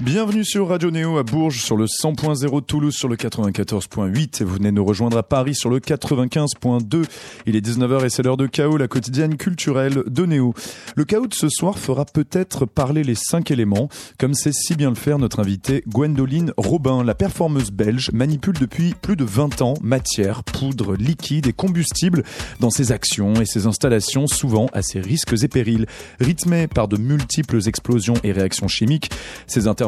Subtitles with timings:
[0.00, 4.54] Bienvenue sur Radio Néo à Bourges sur le 100.0 Toulouse sur le 94.8 et vous
[4.54, 7.04] venez nous rejoindre à Paris sur le 95.2.
[7.46, 10.54] Il est 19h et c'est l'heure de Chaos, la quotidienne culturelle de Néo.
[10.94, 13.88] Le Chaos de ce soir fera peut-être parler les cinq éléments,
[14.20, 17.02] comme sait si bien le faire notre invitée Gwendoline Robin.
[17.02, 22.22] La performeuse belge manipule depuis plus de 20 ans matière, poudre, liquide et combustible
[22.60, 25.86] dans ses actions et ses installations, souvent à ses risques et périls.
[26.20, 29.10] Rythmées par de multiples explosions et réactions chimiques,
[29.48, 29.87] ces interventions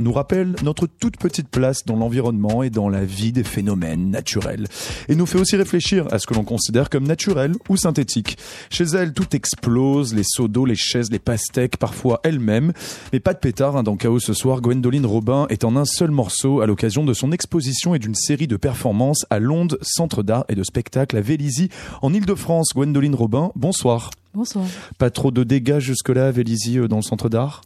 [0.00, 4.66] nous rappelle notre toute petite place dans l'environnement et dans la vie des phénomènes naturels.
[5.08, 8.38] Et nous fait aussi réfléchir à ce que l'on considère comme naturel ou synthétique.
[8.70, 12.72] Chez elle, tout explose, les seaux d'eau, les chaises, les pastèques, parfois elles-mêmes.
[13.12, 14.60] Mais pas de pétard hein, dans Chaos ce soir.
[14.60, 18.46] Gwendoline Robin est en un seul morceau à l'occasion de son exposition et d'une série
[18.46, 21.68] de performances à Londres, Centre d'art et de spectacle à Vélizy,
[22.00, 22.70] en Ile-de-France.
[22.74, 24.10] Gwendoline Robin, bonsoir.
[24.34, 24.64] Bonsoir.
[24.98, 27.62] Pas trop de dégâts jusque-là à Vélizy euh, dans le centre d'art?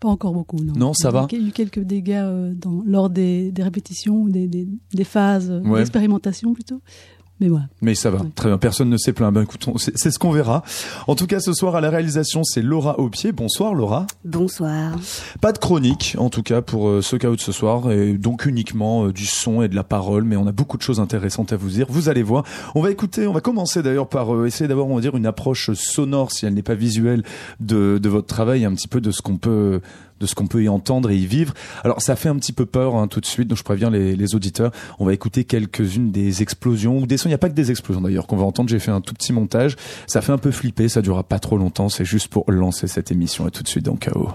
[0.00, 0.72] Pas encore beaucoup, non.
[0.74, 1.26] Non, ça va.
[1.32, 4.68] Il y a eu quelques dégâts euh, dans, lors des, des répétitions ou des, des,
[4.92, 6.80] des, phases d'expérimentation plutôt.
[7.40, 7.66] Mais voilà.
[7.82, 8.58] Mais ça va, très bien.
[8.58, 9.32] Personne ne s'est plaint.
[9.32, 10.64] Ben écoute, c'est ce qu'on verra.
[11.06, 13.32] En tout cas, ce soir à la réalisation, c'est Laura Aupier.
[13.32, 14.06] Bonsoir Laura.
[14.24, 14.96] Bonsoir.
[15.40, 18.46] Pas de chronique, en tout cas pour euh, ce chaos de ce soir, et donc
[18.46, 20.24] uniquement euh, du son et de la parole.
[20.24, 21.86] Mais on a beaucoup de choses intéressantes à vous dire.
[21.88, 22.44] Vous allez voir.
[22.74, 23.26] On va écouter.
[23.26, 26.44] On va commencer d'ailleurs par euh, essayer d'avoir, on va dire, une approche sonore, si
[26.44, 27.22] elle n'est pas visuelle,
[27.60, 29.80] de, de votre travail, un petit peu de ce qu'on peut
[30.20, 31.54] de ce qu'on peut y entendre et y vivre.
[31.84, 34.16] Alors ça fait un petit peu peur hein, tout de suite, donc je préviens les,
[34.16, 34.72] les auditeurs.
[34.98, 37.28] On va écouter quelques-unes des explosions ou des sons.
[37.28, 38.68] Il n'y a pas que des explosions d'ailleurs qu'on va entendre.
[38.68, 39.76] J'ai fait un tout petit montage.
[40.06, 41.88] Ça fait un peu flipper, ça durera pas trop longtemps.
[41.88, 44.30] C'est juste pour lancer cette émission et tout de suite dans Chaos.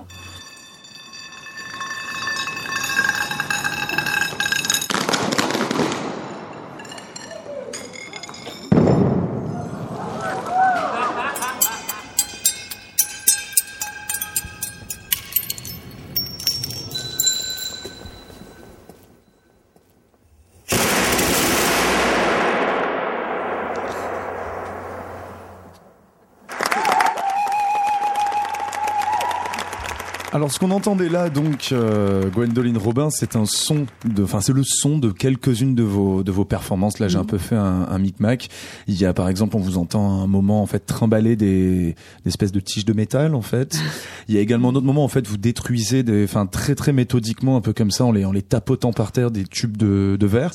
[30.63, 34.97] Qu'on entendait là donc euh, Gwendoline Robin, c'est un son de enfin c'est le son
[34.97, 36.99] de quelques-unes de vos de vos performances.
[36.99, 38.47] Là, j'ai un peu fait un, un micmac.
[38.87, 42.27] Il y a par exemple, on vous entend un moment en fait trimballer des, des
[42.27, 43.77] espèces de tiges de métal en fait.
[44.29, 46.93] Il y a également un autre moment en fait vous détruisez des enfin très très
[46.93, 50.15] méthodiquement un peu comme ça en les en les tapotant par terre des tubes de,
[50.17, 50.53] de verre.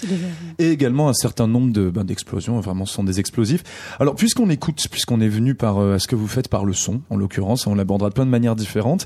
[0.58, 3.62] Et également un certain nombre de ben, d'explosions, vraiment ce sont des explosifs.
[4.00, 7.02] Alors puisqu'on écoute, puisqu'on est venu par euh, ce que vous faites par le son
[7.10, 9.04] en l'occurrence, on l'abordera de plein de manières différentes.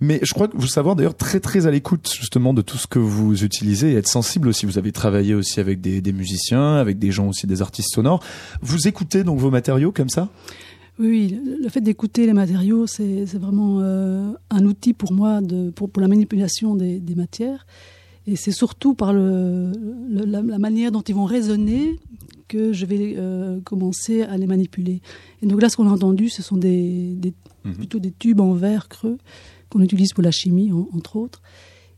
[0.00, 2.86] Mais je crois que vous savoir d'ailleurs très très à l'écoute justement de tout ce
[2.86, 4.64] que vous utilisez et être sensible aussi.
[4.64, 8.24] Vous avez travaillé aussi avec des, des musiciens, avec des gens aussi, des artistes sonores.
[8.62, 10.30] Vous écoutez donc vos matériaux comme ça?
[10.98, 15.90] Oui, le fait d'écouter les matériaux, c'est vraiment euh, un outil pour moi de, pour,
[15.90, 17.66] pour la manipulation des, des matières.
[18.26, 19.72] Et c'est surtout par le,
[20.08, 22.00] le la, la, manière dont ils vont résonner
[22.48, 25.02] que je vais euh, commencer à les manipuler.
[25.42, 27.34] Et donc là, ce qu'on a entendu, ce sont des, des
[27.64, 27.72] mmh.
[27.72, 29.18] plutôt des tubes en verre creux
[29.70, 31.42] qu'on utilise pour la chimie, en, entre autres.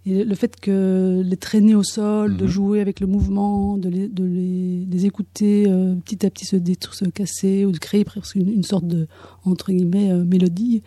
[0.05, 2.37] Et le fait que les traîner au sol, mmh.
[2.37, 6.45] de jouer avec le mouvement, de les, de les, les écouter euh, petit à petit
[6.45, 9.07] se détruire, se casser, ou de créer presque une, une sorte de,
[9.45, 10.83] entre guillemets, euh, mélodie,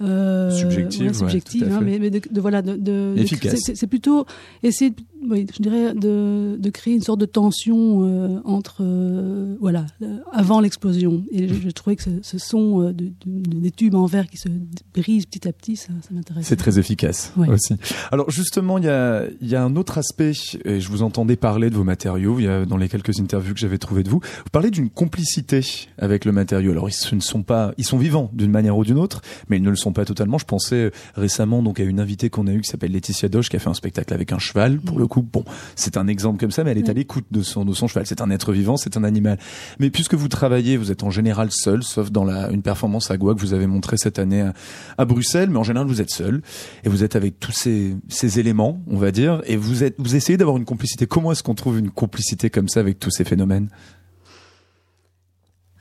[0.00, 3.60] euh, subjective, ouais, subjective ouais, hein, mais, mais de, voilà, de, de efficace.
[3.74, 4.24] C'est plutôt
[4.62, 4.94] essayer,
[5.28, 9.86] oui, je dirais, de, créer une sorte de tension euh, entre, euh, voilà,
[10.32, 11.24] avant l'explosion.
[11.30, 14.38] Et je, je, trouvais que ce, ce son euh, de, des tubes en verre qui
[14.38, 14.48] se
[14.94, 16.46] brisent petit à petit, ça, ça m'intéresse.
[16.46, 17.48] C'est très efficace ouais.
[17.48, 17.74] aussi.
[18.10, 20.32] Alors justement, il y a, il y a un autre aspect.
[20.64, 22.38] Et je vous entendais parler de vos matériaux.
[22.38, 24.88] Il y a dans les quelques interviews que j'avais trouvées de vous, vous parlez d'une
[24.88, 25.60] complicité
[25.98, 26.70] avec le matériau.
[26.70, 29.62] Alors ils ne sont pas, ils sont vivants d'une manière ou d'une autre, mais ils
[29.62, 30.38] ne le sont pas totalement.
[30.38, 33.56] Je pensais récemment donc à une invitée qu'on a eue qui s'appelle Laetitia Doche qui
[33.56, 34.78] a fait un spectacle avec un cheval.
[34.80, 35.44] Pour le coup, bon,
[35.76, 38.06] c'est un exemple comme ça, mais elle est à l'écoute de son de son cheval.
[38.06, 39.38] C'est un être vivant, c'est un animal.
[39.78, 43.16] Mais puisque vous travaillez, vous êtes en général seul, sauf dans la une performance à
[43.16, 44.52] Goa que vous avez montré cette année à,
[44.98, 46.42] à, Bruxelles, mais en général vous êtes seul
[46.84, 50.16] et vous êtes avec tous ces ces éléments, on va dire, et vous êtes vous
[50.16, 51.06] essayez d'avoir une complicité.
[51.06, 53.68] Comment est-ce qu'on trouve une complicité comme ça avec tous ces phénomènes?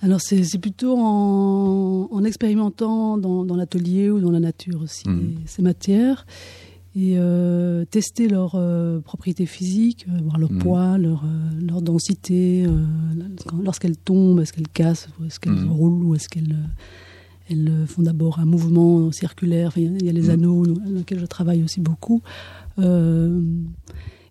[0.01, 5.41] Alors c'est plutôt en, en, expérimentant dans, dans l'atelier ou dans la nature aussi mmh.
[5.45, 6.25] ces matières
[6.95, 10.59] et euh, tester leurs euh, propriétés physiques, euh, voir leur mmh.
[10.59, 11.23] poids, leur,
[11.61, 12.65] leur densité,
[13.63, 15.71] lorsqu'elles tombent, est-ce qu'elles cassent, est-ce qu'elles mmh.
[15.71, 16.57] roulent ou est-ce qu'elles
[17.51, 19.69] elles font d'abord un mouvement circulaire.
[19.69, 22.21] Enfin, il y a les anneaux dans lesquels je travaille aussi beaucoup.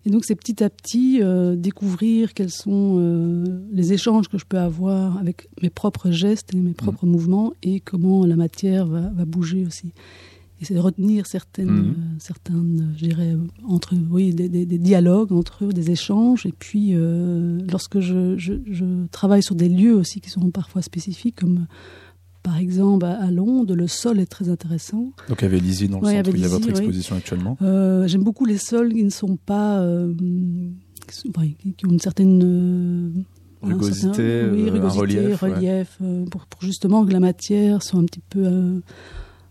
[0.09, 4.45] Et donc c'est petit à petit euh, découvrir quels sont euh, les échanges que je
[4.45, 7.11] peux avoir avec mes propres gestes et mes propres mmh.
[7.11, 9.93] mouvements et comment la matière va, va bouger aussi.
[10.59, 11.89] Et c'est de retenir certaines, mmh.
[11.89, 16.47] euh, certaines, je dirais, entre, oui, des, des, des, dialogues entre eux, des échanges.
[16.47, 16.95] Et puis,
[17.71, 21.67] lorsque je, je, je, travaille sur des lieux aussi qui sont parfois spécifiques, comme
[22.43, 25.11] par exemple, à Londres, le sol est très intéressant.
[25.27, 28.07] Donc, à Vélizy, dans le ouais, centre où il y a votre exposition actuellement euh,
[28.07, 29.79] J'aime beaucoup les sols qui ne sont pas.
[29.79, 30.13] Euh,
[31.07, 32.41] qui, ont une certaine.
[32.43, 33.09] Euh,
[33.61, 35.41] rugosité, un, oui, euh, un relief.
[35.41, 36.25] relief ouais.
[36.31, 38.81] pour, pour, justement que la matière soit un petit peu.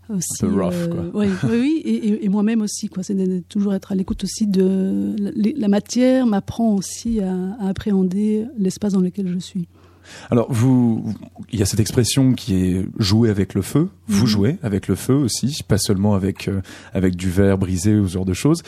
[0.09, 1.05] Aussi, un peu rough, quoi.
[1.13, 3.03] oui, oui, et, et, et moi-même aussi, quoi.
[3.03, 7.67] C'est de toujours être à l'écoute aussi de la, la matière m'apprend aussi à, à
[7.67, 9.67] appréhender l'espace dans lequel je suis.
[10.31, 11.13] Alors, vous,
[11.51, 13.89] il y a cette expression qui est jouer avec le feu.
[14.07, 14.27] Vous mmh.
[14.27, 16.61] jouez avec le feu aussi, pas seulement avec euh,
[16.93, 18.61] avec du verre brisé ou ce genre de choses.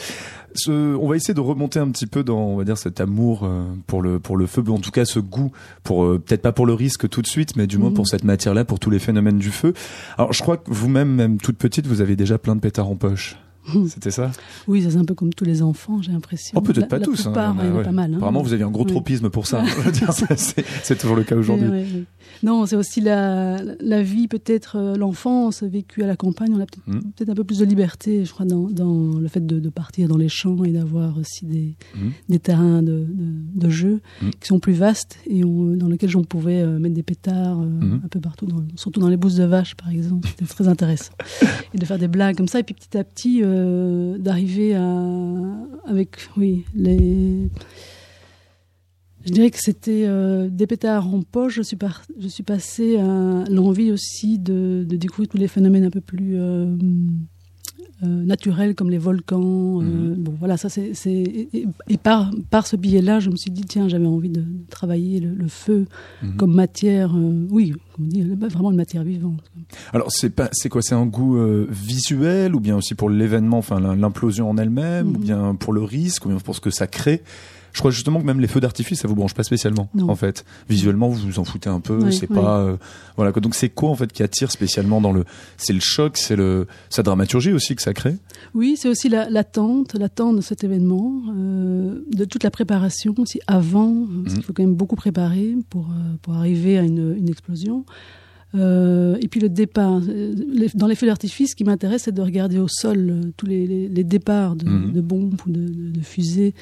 [0.53, 3.43] Ce, on va essayer de remonter un petit peu dans, on va dire, cet amour
[3.43, 5.51] euh, pour le pour le feu, en tout cas ce goût
[5.83, 7.95] pour euh, peut-être pas pour le risque tout de suite, mais du moins mmh.
[7.95, 9.73] pour cette matière-là, pour tous les phénomènes du feu.
[10.17, 12.95] Alors, je crois que vous-même, même toute petite, vous avez déjà plein de pétards en
[12.95, 13.37] poche.
[13.87, 14.31] C'était ça?
[14.67, 16.57] Oui, c'est un peu comme tous les enfants, j'ai l'impression.
[16.57, 17.23] Oh, peut-être pas la tous.
[17.23, 17.83] Plupart, hein, ouais.
[17.83, 18.13] pas mal.
[18.13, 18.17] Hein.
[18.17, 18.91] Apparemment, vous aviez un gros oui.
[18.91, 19.63] tropisme pour ça.
[20.83, 22.05] c'est toujours le cas aujourd'hui.
[22.43, 26.53] Non, c'est aussi la, la vie, peut-être euh, l'enfance vécue à la campagne.
[26.53, 27.11] On a peut-être mmh.
[27.15, 30.07] peut un peu plus de liberté, je crois, dans, dans le fait de, de, partir
[30.07, 32.09] dans les champs et d'avoir aussi des, mmh.
[32.29, 34.29] des terrains de, de, de jeu mmh.
[34.39, 37.99] qui sont plus vastes et on, dans lesquels on pouvait euh, mettre des pétards euh,
[38.03, 40.27] un peu partout, dans, surtout dans les bousses de vache, par exemple.
[40.27, 41.13] C'était très intéressant.
[41.73, 42.59] et de faire des blagues comme ça.
[42.59, 44.75] Et puis petit à petit, euh, d'arriver
[45.85, 47.49] avec oui, les
[49.25, 51.55] je dirais que c'était euh, des pétards en poche.
[51.55, 56.37] Je suis, passée à l'envie aussi de, de, découvrir tous les phénomènes un peu plus
[56.37, 56.75] euh,
[58.03, 59.81] euh, naturels, comme les volcans.
[59.81, 60.15] Mm -hmm.
[60.25, 60.91] bon, voilà, ça c'est.
[61.57, 64.65] Et, et, par, par ce billet-là, je me suis dit, tiens, j'avais envie de, de
[64.69, 66.35] travailler le, le feu -hmm.
[66.39, 68.21] comme matière, euh, oui, comme on dit,
[68.55, 69.43] vraiment une matière vivante.
[69.95, 73.59] Alors, c'est pas, c'est quoi C'est un goût euh, visuel, ou bien aussi pour l'événement,
[73.63, 75.15] enfin l'implosion en elle-même, -hmm.
[75.15, 77.21] ou bien pour le risque, ou bien pour ce que ça crée?
[77.73, 80.09] Je crois justement que même les feux d'artifice, ça vous branche pas spécialement, non.
[80.09, 80.45] en fait.
[80.69, 81.97] Visuellement, vous vous en foutez un peu.
[82.03, 82.35] Oui, c'est oui.
[82.35, 82.77] pas, euh,
[83.15, 83.31] voilà.
[83.31, 85.25] Donc c'est quoi en fait qui attire spécialement dans le,
[85.57, 88.15] c'est le choc, c'est le, sa dramaturgie aussi que ça crée?
[88.53, 93.39] Oui, c'est aussi l'attente, la, l'attente de cet événement, euh, de toute la préparation aussi
[93.47, 94.23] avant, mmh.
[94.23, 97.85] parce qu'il faut quand même beaucoup préparer pour euh, pour arriver à une, une explosion.
[98.53, 100.01] Euh, et puis le départ.
[100.75, 103.87] Dans les feux d'artifice, ce qui m'intéresse, c'est de regarder au sol tous les, les,
[103.87, 104.91] les départs de, mmh.
[104.91, 106.53] de, bombes ou de, de, de fusées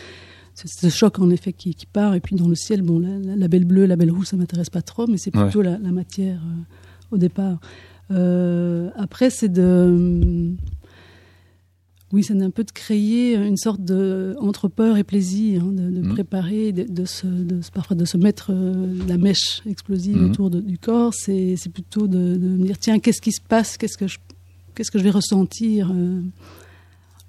[0.67, 3.47] c'est ce choc en effet qui, qui, part et puis dans le ciel bon la,
[3.47, 5.65] belle bleue la belle rouge ça m'intéresse pas trop mais c'est plutôt ouais.
[5.65, 7.59] la, la, matière euh, au départ
[8.11, 10.55] euh, après c'est de
[12.11, 15.89] oui c'est un peu de créer une sorte de entre peur et plaisir hein, de,
[15.89, 16.13] de mmh.
[16.13, 20.25] préparer de, de, se, de parfois de se mettre euh, la mèche explosive mmh.
[20.25, 23.77] autour du corps c'est plutôt de, me dire tiens qu'est-ce qui se passe?
[23.77, 24.17] Qu'est-ce que je
[24.75, 25.91] qu'est-ce que je vais ressentir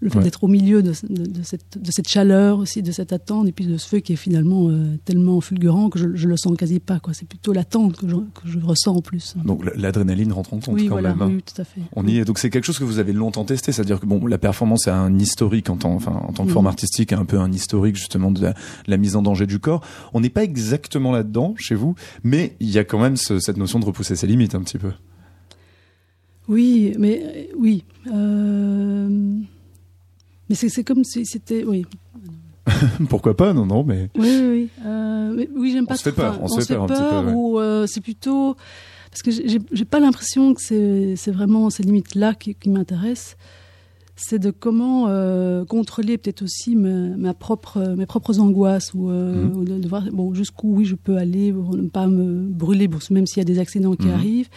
[0.01, 0.25] le fait ouais.
[0.25, 3.53] d'être au milieu de, de, de, cette, de, cette, chaleur aussi, de cette attente, et
[3.53, 6.57] puis de ce feu qui est finalement euh, tellement fulgurant que je, je le sens
[6.57, 7.01] quasi pas.
[7.13, 9.35] C'est plutôt l'attente que, que, je ressens en plus.
[9.45, 11.37] Donc l'adrénaline rentre en compte oui, quand voilà, même.
[11.37, 11.83] Oui, tout à fait.
[11.95, 12.25] On y est.
[12.25, 14.91] Donc c'est quelque chose que vous avez longtemps testé, c'est-à-dire que bon, la performance est
[14.91, 18.31] un historique en tant, enfin, en tant que forme artistique, un peu un historique justement
[18.31, 18.55] de la,
[18.87, 19.83] la mise en danger du corps.
[20.15, 21.95] On n'est pas exactement là-dedans chez vous,
[22.25, 24.79] mais il y a quand même ce, cette notion de repousser ses limites un petit
[24.79, 24.93] peu.
[26.49, 27.85] Oui, mais oui.
[28.09, 29.41] Euh...
[30.51, 31.63] Mais c'est comme si c'était.
[31.65, 31.87] Oui.
[33.09, 33.55] Pourquoi pas?
[33.55, 34.11] Non, non, mais.
[34.19, 34.69] Oui, oui, oui.
[34.85, 35.95] Euh, mais, oui j'aime pas.
[35.95, 36.39] On se fait peur.
[36.41, 37.33] On, on se fait peur, un petit peu.
[37.33, 38.57] Ou euh, c'est plutôt
[39.11, 43.37] parce que j'ai pas l'impression que c'est vraiment ces limites-là qui, qui m'intéressent.
[44.17, 49.57] C'est de comment euh, contrôler peut-être aussi ma, ma, propre, mes propres angoisses ou, mmh.
[49.57, 52.87] ou de, de, voir bon jusqu'où oui je peux aller pour ne pas me brûler,
[52.87, 54.13] bon, même s'il y a des accidents qui mmh.
[54.13, 54.49] arrivent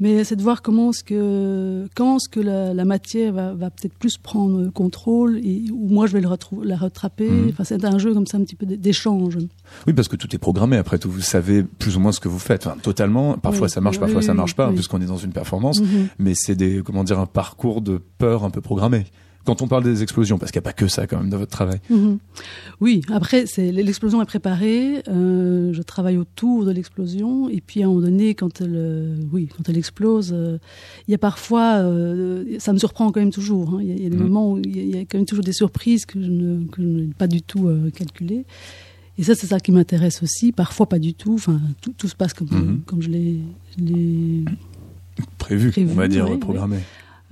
[0.00, 3.70] mais c'est de voir comment ce que quand ce que la, la matière va, va
[3.70, 6.28] peut-être plus prendre contrôle et où moi je vais le
[6.64, 7.30] la rattraper.
[7.30, 7.48] Mmh.
[7.52, 9.38] enfin c'est un jeu comme ça un petit peu d'échange.
[9.86, 10.76] Oui parce que tout est programmé.
[10.76, 12.66] Après tout vous savez plus ou moins ce que vous faites.
[12.66, 13.38] Enfin, totalement.
[13.38, 14.74] Parfois oui, ça marche parfois oui, ça marche pas oui.
[14.74, 15.80] puisqu'on est dans une performance.
[15.80, 15.86] Mmh.
[16.18, 19.04] mais c'est des comment dire un parcours de peur un peu programmé
[19.44, 21.38] quand on parle des explosions, parce qu'il n'y a pas que ça quand même dans
[21.38, 21.80] votre travail.
[21.90, 22.14] Mmh.
[22.80, 27.88] Oui, après, l'explosion est préparée, euh, je travaille autour de l'explosion, et puis à un
[27.88, 30.58] moment donné, quand elle, euh, oui, quand elle explose, euh,
[31.06, 31.84] il y a parfois,
[32.58, 34.22] ça me surprend quand même toujours, hein, il, y a, il y a des mmh.
[34.22, 36.30] moments où il y, a, il y, a, quand même toujours des surprises que je
[36.30, 38.46] ne, que je n'ai pas du tout calculées.
[39.16, 42.16] Et ça, c'est ça qui m'intéresse aussi, parfois pas du tout, enfin, tout, tout se
[42.16, 42.82] passe comme, mmh.
[42.86, 43.40] comme je l'ai
[45.38, 46.78] prévu, prévu, on va dire, oui, programmé.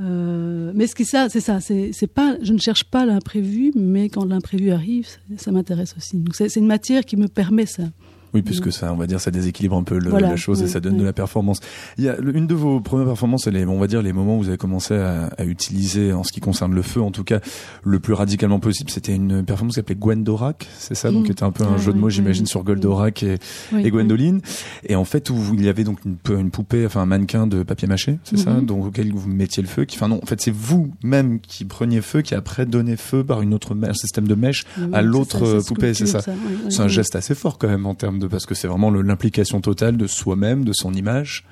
[0.02, 1.60] Euh, mais ce qui ça, c'est ça.
[1.60, 5.06] C'est pas, je ne cherche pas l'imprévu, mais quand l'imprévu arrive,
[5.36, 6.18] ça m'intéresse aussi.
[6.18, 7.84] Donc c'est une matière qui me permet ça.
[8.34, 10.96] Oui, puisque ça, on va dire, ça déséquilibre un peu la chose et ça donne
[10.96, 11.60] de la performance.
[11.98, 14.42] Il y a une de vos premières performances, les, on va dire, les moments où
[14.42, 17.40] vous avez commencé à, à, utiliser, en ce qui concerne le feu, en tout cas,
[17.82, 21.32] le plus radicalement possible, c'était une performance qui s'appelait Gwendorak, c'est ça, donc mm.
[21.32, 23.38] était un peu un jeu de mots, j'imagine, sur Goldorak et,
[23.76, 24.40] et Gwendoline.
[24.86, 27.62] Et en fait, où il y avait donc une, une poupée, enfin un mannequin de
[27.62, 28.66] papier mâché, c'est ça, mm-hmm.
[28.66, 32.00] donc auquel vous mettiez le feu, qui, enfin non, en fait, c'est vous-même qui preniez
[32.00, 35.94] feu, qui après donnait feu par une autre un système de mèche à l'autre poupée,
[35.94, 36.20] c'est ça.
[36.68, 39.60] c'est un geste assez fort quand même en termes de, parce que c'est vraiment l'implication
[39.60, 41.44] totale de soi-même, de son image.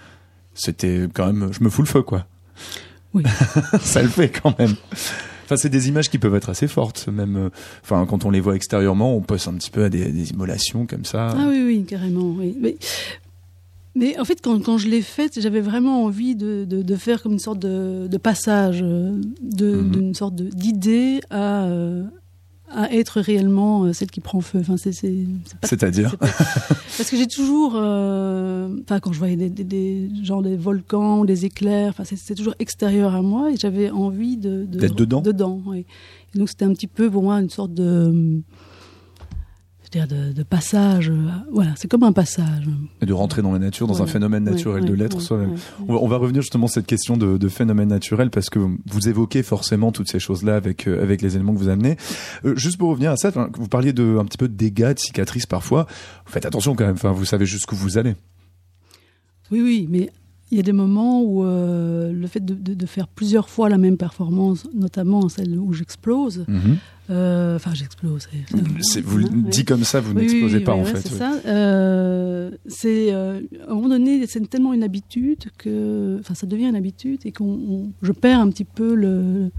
[0.54, 2.26] C'était quand même, je me fous le feu, quoi.
[3.14, 3.24] Oui.
[3.80, 4.74] ça le fait quand même.
[5.44, 7.36] Enfin, c'est des images qui peuvent être assez fortes, même.
[7.36, 7.48] Euh,
[7.82, 10.86] enfin, quand on les voit extérieurement, on passe un petit peu à des, des immolations
[10.86, 11.34] comme ça.
[11.36, 12.34] Ah oui, oui, carrément.
[12.38, 12.56] Oui.
[12.60, 12.76] Mais,
[13.96, 17.22] mais en fait, quand, quand je l'ai faite, j'avais vraiment envie de, de, de, faire
[17.22, 19.90] comme une sorte de, de passage, euh, mhm.
[19.90, 22.04] d'une sorte d'idée à, euh,
[22.70, 24.60] à être réellement euh, celle qui prend feu.
[24.60, 30.08] Enfin, c'est, C'est-à-dire Parce que j'ai toujours, euh, enfin, quand je voyais des, des, des,
[30.22, 34.64] genre des volcans, des éclairs, enfin, c'est, toujours extérieur à moi et j'avais envie de,
[34.64, 35.20] de d'être dedans.
[35.20, 35.84] Dedans, oui.
[36.34, 38.40] Et donc c'était un petit peu pour moi une sorte de
[39.90, 41.10] dire de, de, passage.
[41.10, 42.64] Euh, voilà, c'est comme un passage.
[43.00, 45.56] Et de rentrer dans la nature, dans un phénomène naturel de l'être soi-même.
[45.88, 49.42] On, va revenir justement sur cette question de, de, phénomène naturel parce que vous évoquez
[49.42, 51.96] forcément toutes ces choses-là avec euh, avec les éléments que vous amenez.
[52.44, 54.98] Euh, juste pour revenir à ça, vous parliez de un petit peu de dégâts, de
[54.98, 55.86] cicatrices parfois.
[56.26, 56.94] Faites attention quand même.
[56.94, 58.14] Enfin, vous savez jusqu'où vous allez.
[59.50, 60.10] Oui, oui, mais
[60.50, 63.68] il y a des moments où euh, le fait de, de, de, faire plusieurs fois
[63.68, 66.44] la même performance, notamment celle où j'explose,
[67.10, 68.28] euh, enfin j'explose.
[69.04, 71.00] Vous le dites comme ça, vous n'explosez pas en fait.
[71.00, 71.34] C'est ça.
[71.46, 76.66] Euh, c'est euh, à un moment donné, c'est tellement une habitude que, enfin ça devient
[76.66, 79.50] une habitude et qu'on, je perds un petit peu le,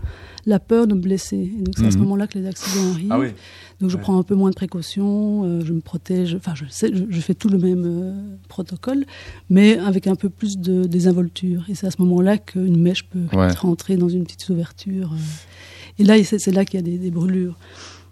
[0.45, 1.51] la peur de me blesser.
[1.57, 2.03] Et donc c'est à ce mhm.
[2.03, 3.11] moment-là que les accidents arrivent.
[3.11, 3.27] Ah oui.
[3.81, 6.91] Donc je prends un peu moins de précautions, euh, je me protège, enfin je, sais,
[6.93, 9.05] je, fais tout le même euh, protocole,
[9.49, 11.65] mais avec un peu plus de désinvolture.
[11.67, 13.25] Et c'est à ce moment-là qu'une mèche peut
[13.57, 15.13] rentrer dans une petite ouverture.
[15.13, 15.17] Euh.
[15.99, 17.57] Et là, c'est là qu'il y a des, des brûlures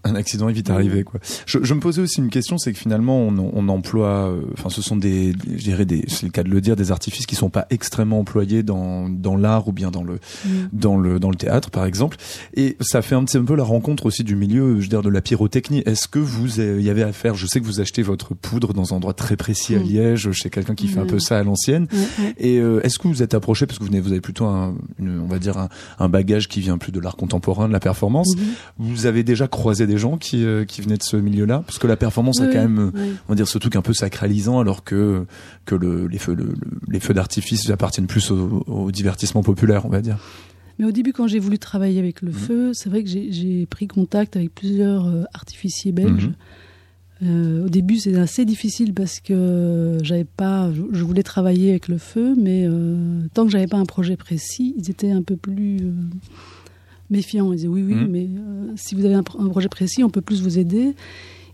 [0.10, 1.20] un accident est vite arrivé quoi.
[1.46, 4.70] Je, je, me posais aussi une question, c'est que finalement on, on emploie, euh, enfin
[4.70, 7.36] ce sont des, je dirais des, c'est le cas de le dire, des artifices qui
[7.36, 10.50] sont pas extrêmement employés dans dans l'art ou bien dans le mm.
[10.74, 12.18] dans le dans le théâtre par exemple.
[12.56, 15.10] Et ça fait un petit peu la rencontre aussi du milieu, je veux dire de
[15.10, 15.84] la pyrotechnie.
[15.86, 18.98] Est-ce que vous y avez affaire Je sais que vous achetez votre poudre dans un
[18.98, 19.84] endroit très précis à mm.
[19.84, 21.88] Liège, chez quelqu'un qui fait un peu ça à l'ancienne.
[22.38, 24.76] Et euh, est-ce que vous êtes approché parce que vous, venez, vous avez plutôt un,
[25.00, 27.80] une, on va dire un, un, bagage qui vient plus de l'art contemporain, de la
[27.80, 28.36] performance.
[28.36, 28.42] Mm-hmm.
[28.80, 31.88] Vous avez déjà croisé des gens qui, euh, qui venaient de ce milieu-là Parce que
[31.88, 32.92] la performance a quand même,
[33.28, 35.26] on va dire, ce truc un peu sacralisant, alors que,
[35.66, 36.36] que le, les feux,
[36.90, 40.18] les feux d'artifice appartiennent plus au, divertissement populaire, on va dire.
[40.80, 42.34] Mais au début, quand j'ai voulu travailler avec le mmh.
[42.34, 46.28] feu, c'est vrai que j'ai pris contact avec plusieurs euh, artificiers belges.
[46.28, 47.26] Mmh.
[47.26, 51.98] Euh, au début, c'était assez difficile parce que j'avais pas, je, voulais travailler avec le
[51.98, 52.66] feu, mais
[53.34, 55.82] tant que j'avais pas un projet précis, ils étaient un peu plus
[57.10, 57.52] méfiant.
[57.52, 58.08] Ils disaient oui, oui, mmh.
[58.08, 60.96] mais euh, si vous avez un, projet précis, on peut plus vous aider.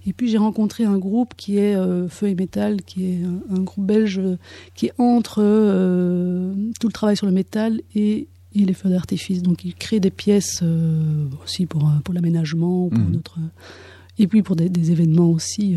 [0.08, 3.20] Et puis j'ai rencontré un groupe qui est euh, Feu et Métal, qui est
[3.50, 4.22] un, groupe belge
[4.76, 9.42] qui est entre euh, tout le travail sur le métal et, les feux d'artifice.
[9.42, 10.64] Donc ils créent des pièces
[11.44, 13.22] aussi pour, pour l'aménagement, pour mmh.
[14.18, 15.76] et puis pour des, des événements aussi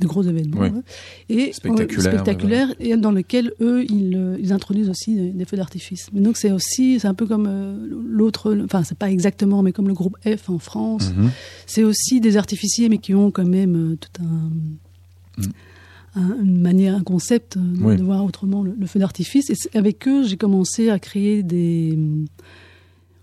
[0.00, 0.82] de gros événements hein.
[1.28, 6.08] et spectaculaires, et dans lesquels eux ils, euh, ils introduisent aussi des, feux d'artifice.
[6.12, 9.72] Mais donc c'est aussi c'est un peu comme euh, l'autre, enfin c'est pas exactement, mais
[9.72, 11.30] comme le groupe F en France, mhm.
[11.66, 14.50] c'est aussi des artificiers mais qui ont quand même euh, tout un,
[16.20, 16.44] mhm.
[16.44, 19.50] une manière, un concept de voir autrement le, le feu d'artifice.
[19.50, 21.98] Et avec eux j'ai commencé à créer des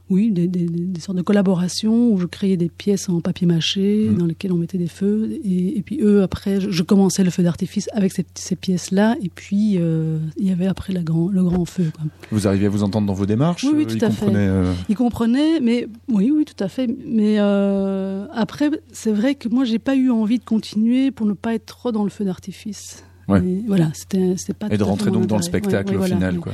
[0.10, 4.10] oui, des, des, des, sortes de collaborations où je créais des pièces en papier mâché
[4.10, 4.18] mmh.
[4.18, 5.30] dans lesquelles on mettait des feux.
[5.44, 9.16] Et, et puis eux, après, je, commençais le feu d'artifice avec ces, ces pièces-là.
[9.22, 11.92] Et puis, euh, il y avait après la grand, le grand feu.
[11.94, 12.06] Quoi.
[12.32, 14.34] Vous arriviez à vous entendre dans vos démarches Oui, oui tout à fait.
[14.34, 14.74] Euh...
[14.88, 16.88] Ils comprenaient, mais oui, oui, tout à fait.
[16.88, 21.34] Mais euh, après, c'est vrai que moi, j'ai pas eu envie de continuer pour ne
[21.34, 23.04] pas être trop dans le feu d'artifice.
[23.28, 23.42] Ouais.
[23.68, 24.68] voilà, c'était pas.
[24.72, 26.54] Et de rentrer donc dans le spectacle au final, quoi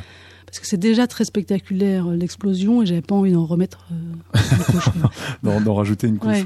[0.54, 4.40] parce que c'est déjà très spectaculaire euh, l'explosion et j'avais pas envie d'en remettre euh,
[5.60, 6.46] d'en rajouter une couche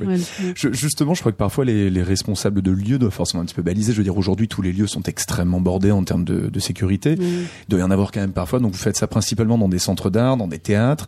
[0.55, 3.63] justement je crois que parfois les, les, responsables de lieux doivent forcément un petit peu
[3.63, 3.91] baliser.
[3.91, 7.17] Je veux dire aujourd'hui tous les lieux sont extrêmement bordés en termes de, de sécurité.
[7.19, 8.59] Il doit y en avoir quand même parfois.
[8.59, 11.07] Donc vous faites ça principalement dans des centres d'art dans des théâtres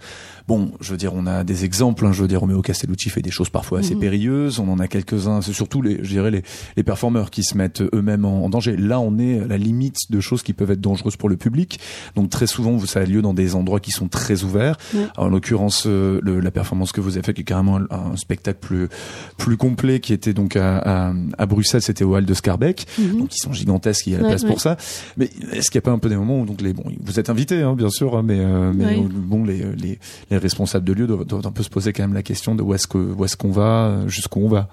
[0.49, 3.21] bon je veux dire on a des exemples hein, je veux dire Romeo Castellucci fait
[3.21, 4.01] des choses parfois assez mhm.
[4.01, 6.43] périlleuses on en a quelques-uns c'est surtout les je dirais les,
[6.75, 10.09] les performeurs qui se mettent eux-mêmes en, en danger là on est à la limite
[10.09, 11.79] de choses qui peuvent être dangereuses pour le public
[12.15, 14.77] donc très souvent ça a lieu dans des endroits qui sont très ouverts.
[15.17, 18.89] En l'occurrence, la performance que vous avez faite, qui est carrément un, spectacle plus
[19.37, 22.85] plus complet, qui était donc à, à, Bruxelles, c'était au Hall de Scarbeck.
[22.97, 23.19] Mhm.
[23.19, 24.77] Donc ils sont gigantesques, il y a la place pour ça.
[25.17, 27.19] Mais est-ce qu'il n'y a pas un peu des moments où donc les bon, vous
[27.19, 28.39] êtes invités, hein, bien sûr, hein, mais
[28.73, 32.03] mais bon, les, les, les responsables de lieu doivent, doivent, un peu se poser quand
[32.03, 34.69] même la question de où est-ce que où est-ce qu'on va, jusqu'où on va.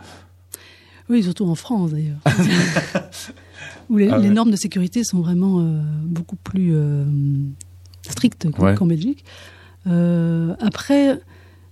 [1.08, 2.18] Oui, surtout en France d'ailleurs.
[3.90, 7.04] où les, ah normes de sécurité sont vraiment euh, beaucoup plus euh,
[8.02, 9.25] strictes qu'en Belgique.
[9.87, 11.20] Euh, après,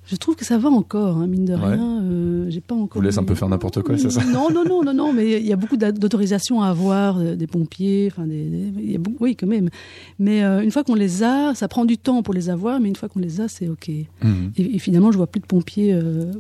[0.07, 2.03] je trouve que ça va encore, hein, mine de rien.
[2.03, 3.01] Euh, j'ai pas encore.
[3.01, 5.15] Vous laisse un peu faire n'importe quoi, c'est ça Non, non, non, non, non.
[5.15, 8.11] Mais il y a beaucoup d'autorisations à avoir euh, des pompiers.
[8.13, 9.71] Enfin, des, y a beaucoup, oui, quand même.
[10.19, 12.89] Mais euh, une fois qu'on les a, ça prend du temps pour les avoir, mais
[12.89, 13.91] une fois qu'on les a, c'est ok.
[14.23, 14.53] Mhm.
[14.59, 15.95] Et, finalement, je vois plus de pompiers.
[15.95, 16.33] non,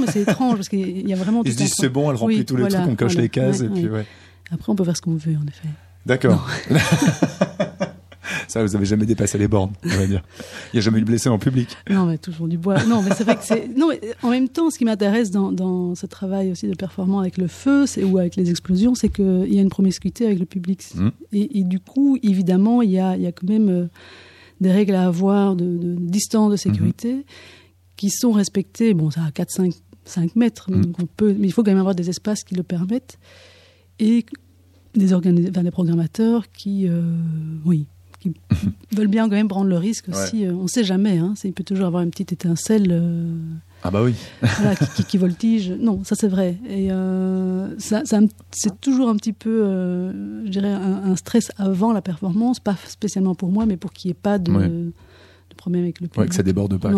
[0.00, 1.42] mais c'est étrange parce qu'il y a vraiment.
[1.44, 3.68] Ils se disent c'est bon, elle remplit tous les trucs, on coche les cases et
[3.68, 4.04] puis ouais.
[4.50, 5.68] Après, on peut faire ce qu'on veut, en effet.
[6.06, 6.46] D'accord.
[8.54, 10.22] Ça, vous avez jamais dépassé les bornes, on va dire.
[10.72, 11.76] Il n'y a jamais eu de blessé en public.
[11.90, 12.84] Non, mais toujours du bois.
[12.84, 13.66] Non, mais c'est vrai que c'est.
[13.66, 17.22] Non, mais en même temps, ce qui m'intéresse dans, dans, ce travail aussi de performance
[17.22, 20.46] avec le feu, ou avec les explosions, c'est qu'il y a une promiscuité avec le
[20.46, 20.84] public.
[20.94, 21.08] Mmh.
[21.32, 23.86] Et, du coup, évidemment, il y a, y a quand même euh,
[24.60, 27.22] des règles à avoir de, de distance de sécurité mmh.
[27.96, 28.94] qui sont respectées.
[28.94, 30.80] Bon, ça à 4-5 5 mètres, mmh.
[30.80, 33.18] donc on peut, mais il faut quand même avoir des espaces qui le permettent.
[33.98, 34.24] Et
[34.94, 37.02] des, des programmateurs qui, euh,
[37.64, 37.88] oui,
[38.24, 38.34] qui
[38.96, 40.46] veulent bien quand même prendre le risque aussi.
[40.46, 41.18] Euh, on ne sait jamais.
[41.18, 42.88] Hein, il peut toujours avoir une petite étincelle.
[42.90, 43.34] Euh,
[43.82, 44.14] ah bah oui.
[45.08, 45.70] qui, voltige.
[45.70, 46.56] Non, ça c'est vrai.
[46.68, 48.02] Et euh, ça,
[48.50, 49.60] c'est toujours un petit peu,
[50.44, 54.12] je dirais, un, stress avant la performance, pas spécialement pour moi, mais pour qu'il n'y
[54.12, 54.92] ait pas de
[55.64, 56.20] problème avec le public.
[56.20, 56.92] Ouais, que ça déborde pas.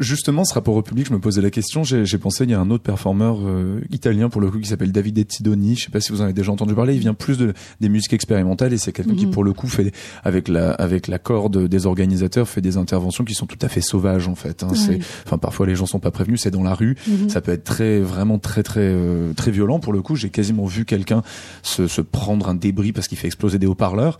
[0.00, 1.84] justement, ce rapport au public, je me posais la question.
[1.84, 4.92] J'ai pensé, il y a un autre performeur euh, italien pour le coup qui s'appelle
[4.92, 5.76] David Ettidoni.
[5.76, 6.94] Je sais pas si vous en avez déjà entendu parler.
[6.94, 9.32] Il vient plus de des musiques expérimentales et c'est quelqu'un qui mhm.
[9.32, 9.92] pour le coup fait
[10.24, 13.80] avec la avec la corde des organisateurs fait des interventions qui sont tout à fait
[13.80, 14.62] sauvages en fait.
[14.62, 14.74] Hein.
[14.74, 16.96] C'est enfin parfois les gens sont pas prévenus, c'est dans la rue.
[17.06, 17.28] Mhm.
[17.28, 20.16] Ça peut être très vraiment très très euh, très violent pour le coup.
[20.16, 21.22] J'ai quasiment vu quelqu'un
[21.62, 24.18] se, se prendre un débris parce qu'il fait exploser des haut-parleurs.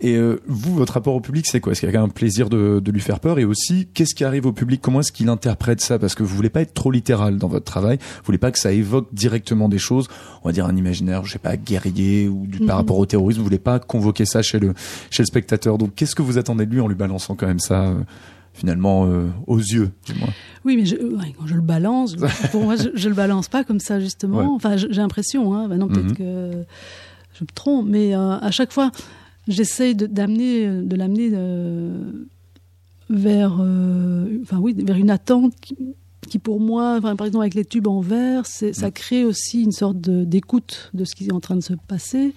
[0.00, 1.72] Et euh, vous, votre rapport au public, c'est quoi?
[1.72, 3.29] Est-ce qu'il y a un plaisir de, de lui faire peur?
[3.38, 4.80] Et aussi qu'est-ce qui arrive au public?
[4.80, 5.98] Comment est-ce qu'il interprète ça?
[5.98, 7.98] Parce que vous voulez pas être trop littéral dans votre travail.
[7.98, 10.08] Vous voulez pas que ça évoque directement des choses.
[10.42, 12.80] On va dire un imaginaire, je sais pas, guerrier ou du, par mhm.
[12.82, 13.40] rapport au terrorisme.
[13.40, 14.74] Vous voulez pas convoquer ça chez le
[15.10, 15.78] chez le spectateur.
[15.78, 18.00] Donc qu'est-ce que vous attendez de lui en lui balançant quand même ça euh,
[18.54, 20.30] finalement euh, aux yeux du moins?
[20.64, 22.16] Oui, mais je, quand je le balance,
[22.52, 24.54] pour moi, je, je, le balance pas comme ça justement.
[24.54, 25.54] Enfin, j'ai l'impression.
[25.54, 26.16] Hein, non, peut-être mhm.
[26.16, 26.64] que
[27.34, 28.90] je me trompe, mais euh, à chaque fois,
[29.48, 31.30] j'essaye d'amener, de l'amener
[33.10, 37.88] vers, euh, enfin oui, vers une attente qui, pour moi, par exemple avec les tubes
[37.88, 38.92] en verre, ça mm.
[38.92, 42.34] crée aussi une sorte d'écoute de, ce qui est en train de se passer.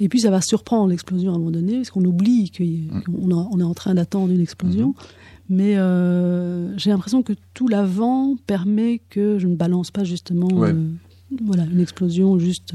[0.00, 3.02] Et puis ça va surprendre l'explosion à un moment donné, parce qu'on oublie mm.
[3.02, 4.90] qu'on on est en train d'attendre une explosion.
[4.90, 5.50] Mm-hmm.
[5.50, 10.72] Mais euh, j'ai l'impression que tout l'avant permet que je ne balance pas justement euh,
[11.44, 12.72] voilà, une explosion juste.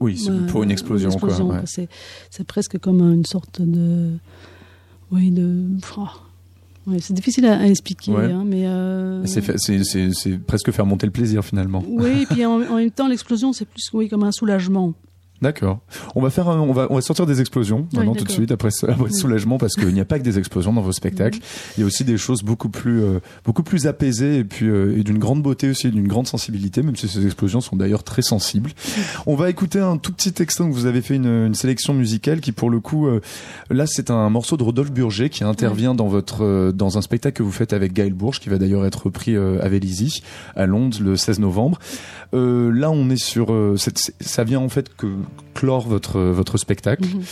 [0.00, 1.10] oui, pour une explosion.
[1.10, 4.10] quoi, c'est presque comme une sorte de.
[5.12, 5.68] Oui, de.
[5.96, 6.08] Oh,
[7.00, 9.24] c'est difficile à, expliquer, hein, mais euh...
[9.26, 11.82] c'est presque faire monter le plaisir finalement.
[11.86, 14.94] Oui, et puis en, en même temps, l'explosion, c'est plus oui, comme un soulagement.
[15.44, 15.80] D'accord.
[16.14, 18.70] On va faire, on va, on va sortir des explosions maintenant tout de suite après,
[18.88, 21.38] après soulagement parce qu'il n'y a pas que des explosions dans vos spectacles.
[21.76, 24.96] Il y a aussi des choses beaucoup plus, euh, beaucoup plus apaisées et puis euh,
[24.96, 28.22] et d'une grande beauté aussi, d'une grande sensibilité, même si ces explosions sont d'ailleurs très
[28.22, 28.70] sensibles.
[29.26, 30.64] On va écouter un tout petit extrait.
[30.64, 33.20] Vous avez fait une, une sélection musicale qui, pour le coup, euh,
[33.68, 37.42] là, c'est un morceau de Rodolphe Burger qui intervient dans votre, dans un spectacle que
[37.42, 40.22] vous faites avec Gaël Bourges, qui va d'ailleurs être repris à Vélizy,
[40.56, 41.78] à Londres, le 16 novembre.
[42.32, 43.54] là, on est sur,
[44.20, 45.08] ça vient en fait que
[45.54, 47.04] clore votre votre spectacle.
[47.04, 47.22] Mhm.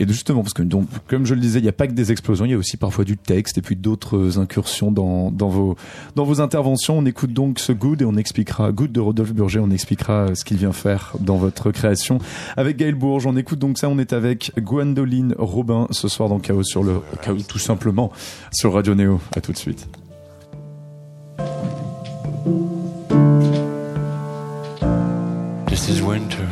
[0.00, 2.10] Et justement, parce que donc, comme je le disais, il n'y a pas que des
[2.10, 5.76] explosions, il y a aussi parfois du texte et puis d'autres incursions dans, dans, vos,
[6.16, 6.96] dans vos interventions.
[6.96, 10.42] On écoute donc ce Good et on expliquera, Good de Rodolphe Burger, on expliquera ce
[10.46, 12.18] qu'il vient faire dans votre création.
[12.56, 16.38] Avec Gaël Bourges, on écoute donc ça, on est avec Gwendoline Robin ce soir dans
[16.38, 18.10] Chaos sur le, Chaos tout simplement,
[18.52, 19.20] sur Radio Néo.
[19.36, 19.86] À tout de suite.
[25.66, 26.48] This is winter.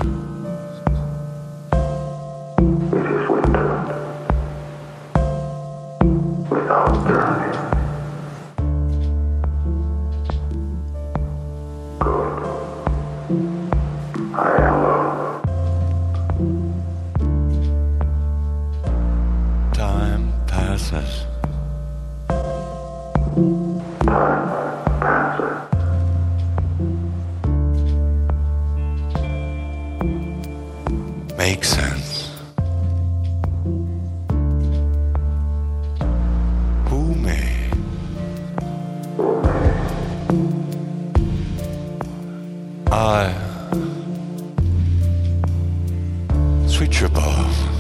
[46.89, 47.78] reachable.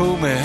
[0.00, 0.37] Oh man.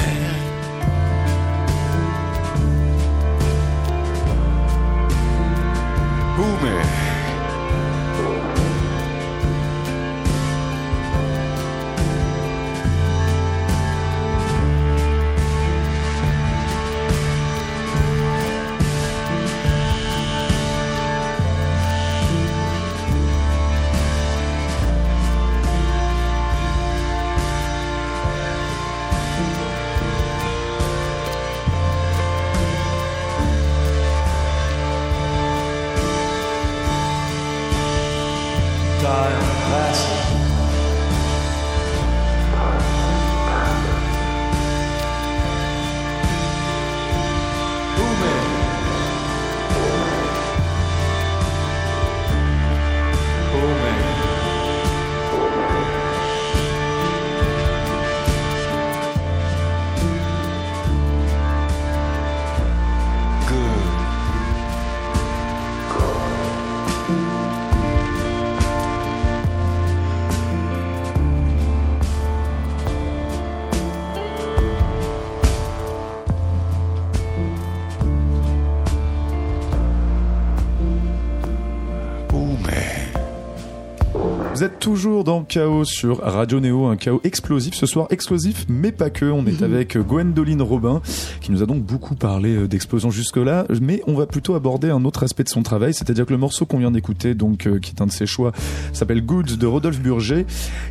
[84.63, 88.93] Vous êtes toujours dans Chaos sur Radio Néo, un chaos explosif ce soir, explosif mais
[88.93, 89.25] pas que.
[89.25, 89.63] On est mhm.
[89.65, 91.01] avec Gwendoline Robin
[91.41, 95.03] qui nous a donc beaucoup parlé euh, d'explosion jusque-là, mais on va plutôt aborder un
[95.03, 97.91] autre aspect de son travail, c'est-à-dire que le morceau qu'on vient d'écouter, donc euh, qui
[97.91, 98.53] est un de ses choix,
[98.93, 100.45] s'appelle Goods de Rodolphe Burger.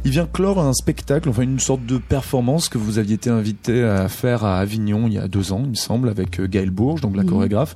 [0.05, 3.83] Il vient clore un spectacle, enfin une sorte de performance que vous aviez été invité
[3.85, 6.69] à faire à Avignon il y a deux ans, il me semble, avec euh, Gaël
[6.69, 7.31] Bourges, donc la mhm.
[7.31, 7.75] chorégraphe.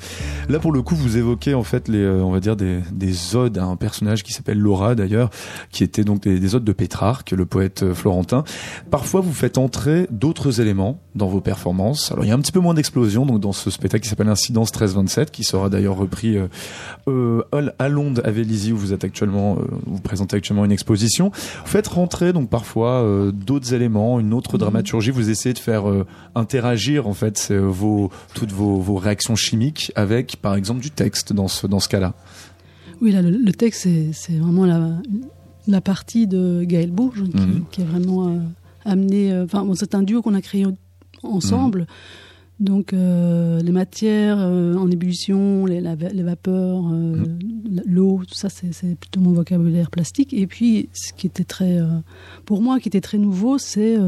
[0.50, 3.56] Là pour le coup, vous évoquez en fait les, on va dire des, des odes
[3.56, 5.30] à un personnage qui s'appelle Laura d'ailleurs,
[5.70, 8.44] qui étaient donc des, des odes de Pétrarque, le poète euh, florentin.
[8.90, 12.12] Parfois, vous faites entrer d'autres éléments dans vos performances.
[12.12, 14.28] Alors, il y a un petit peu moins d'explosion donc dans ce spectacle qui s'appelle
[14.28, 16.48] Incidence 1327, qui sera d'ailleurs repris euh,
[17.08, 17.42] euh,
[17.78, 21.30] à Londres, à Vélizy, où vous êtes actuellement, euh, vous présentez actuellement une exposition.
[21.30, 24.60] Vous faites rentrer donc parfois euh, d'autres éléments, une autre mhm.
[24.60, 25.10] dramaturgie.
[25.10, 25.84] Vous essayez de faire
[26.34, 31.48] interagir en fait vos toutes vos, vos réactions chimiques avec, par exemple, du texte dans
[31.48, 32.14] ce dans ce cas-là.
[33.00, 34.90] Oui, là, le, texte, c'est vraiment la,
[35.66, 37.64] la partie de Gaël Bourges, qui, mhm.
[37.78, 38.38] est vraiment euh,
[38.84, 39.32] amené.
[39.32, 40.66] Euh, enfin, c'est un duo qu'on a créé
[41.22, 41.80] ensemble.
[41.80, 41.86] Mhm.
[42.58, 47.38] Donc, euh, les matières en ébullition, les, les vapeurs, mhm.
[47.84, 50.32] l'eau, tout ça, c'est plutôt mon vocabulaire plastique.
[50.32, 51.78] Et puis, ce qui était très,
[52.46, 53.98] pour moi, qui était très nouveau, c'est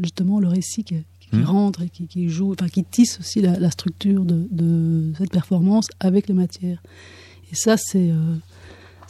[0.00, 0.96] justement le récit qui,
[1.44, 6.28] rentre et qui, joue, enfin, qui tisse aussi la, structure de, de, cette performance avec
[6.28, 6.82] les matières.
[7.52, 8.10] Et ça, c'est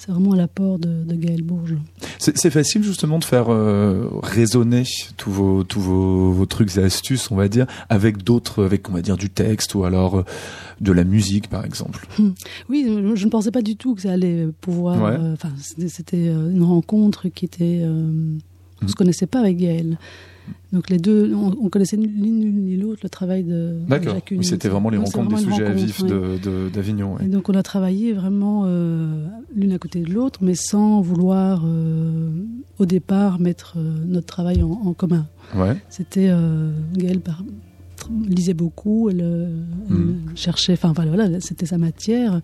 [0.00, 1.76] c'est vraiment l'apport de, de Gaël Bourges.
[2.18, 4.84] C'est facile justement de faire euh, résonner
[5.18, 8.94] tous vos tous vos, vos, trucs et astuces, on va dire, avec d'autres, avec on
[8.94, 10.24] va dire du texte ou alors euh,
[10.80, 12.06] de la musique, par exemple.
[12.18, 12.30] Hmm.
[12.70, 15.04] Oui, je ne pensais pas du tout que ça allait pouvoir.
[15.04, 15.52] Euh, enfin,
[15.88, 17.82] c'était une rencontre qui était.
[17.84, 19.98] on ne se connaissait pas avec Gaël.
[20.72, 24.16] Donc les deux, on, connaissait ni l'une ni l'autre le travail de, D'accord.
[24.42, 26.04] C'était vraiment les rencontres des sujets à vif
[26.72, 27.18] d'Avignon.
[27.18, 31.62] Et donc on a travaillé vraiment euh, l'une à côté de l'autre, mais sans vouloir
[31.64, 32.30] euh,
[32.78, 35.26] au départ mettre euh, notre travail en, commun.
[35.56, 35.76] Ouais.
[35.88, 36.32] C'était
[36.94, 37.20] Gaëlle
[38.26, 39.22] lisait beaucoup, elle,
[39.88, 40.34] hmm.
[40.34, 42.40] cherchait, enfin voilà, c'était sa matière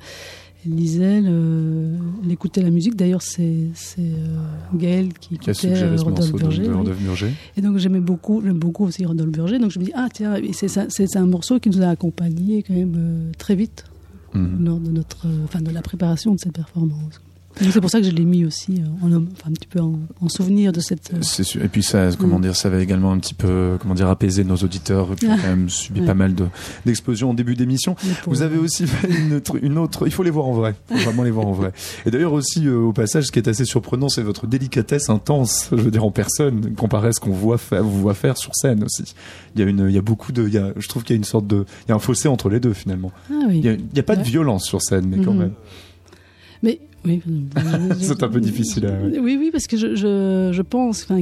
[0.74, 2.96] lisait, elle écoutait la musique.
[2.96, 4.37] D'ailleurs, c'est euh,
[4.74, 6.70] Gaël qui, écoutait euh, Rodolphe Burger.
[7.57, 9.59] Et donc, j'aimais beaucoup, j'aime beaucoup aussi Rodolphe Burger.
[9.59, 12.94] Donc, je me dis, ah tiens, c'est un morceau qui nous a accompagnés quand même
[12.96, 13.85] euh, très vite
[14.35, 14.64] mhm.
[14.64, 17.20] lors de, notre, enfin, de la préparation de cette performance.
[17.58, 20.28] C'est pour ça que je l'ai mis aussi euh, en, enfin, un petit peu en,
[20.28, 21.12] souvenir de cette.
[21.14, 21.62] Euh, sûr.
[21.64, 22.42] Et puis ça, comment mm.
[22.42, 25.48] dire, ça va également un petit peu, comment dire, apaiser nos auditeurs qui ont quand
[25.48, 26.34] même subi pas mal
[26.84, 27.96] d'explosions en début d'émission.
[28.26, 30.06] Vous avez aussi fait une, une, autre.
[30.06, 30.74] Il faut les voir en vrai.
[30.90, 31.72] Il faut vraiment les voir en vrai.
[32.04, 35.68] Et d'ailleurs aussi euh, au passage, ce qui est assez surprenant, c'est votre délicatesse intense.
[35.72, 38.54] Je veux dire en personne, comparé à ce qu'on voit faire, vous voit faire sur
[38.54, 39.14] scène aussi.
[39.54, 41.14] Il y a une, il y a beaucoup de, il y a, je trouve qu'il
[41.14, 43.12] y a une sorte de, il y a un fossé entre les deux finalement.
[43.30, 43.60] Ah oui.
[43.64, 45.38] Il n'y a, pas de violence sur scène, mais quand mm-hmm.
[45.38, 45.52] même.
[46.62, 47.22] Mais oui,
[48.00, 48.86] c'est un peu difficile.
[48.86, 49.20] À...
[49.20, 51.20] Oui, oui, parce que je, je, je pense, enfin,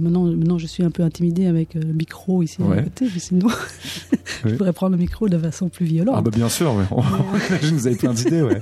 [0.00, 3.48] maintenant, maintenant, je suis un peu intimidée avec le micro ici à côté, sinon,
[4.44, 6.16] je pourrais prendre le micro de façon plus violente.
[6.18, 6.84] Ah bah bien sûr, ouais.
[7.62, 8.60] je nous avais plein d'idées, ouais.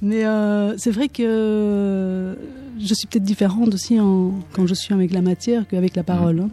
[0.00, 2.36] Mais euh, c'est vrai que
[2.80, 6.40] je suis peut-être différente aussi en, quand je suis avec la matière qu'avec la parole.
[6.40, 6.50] Hein.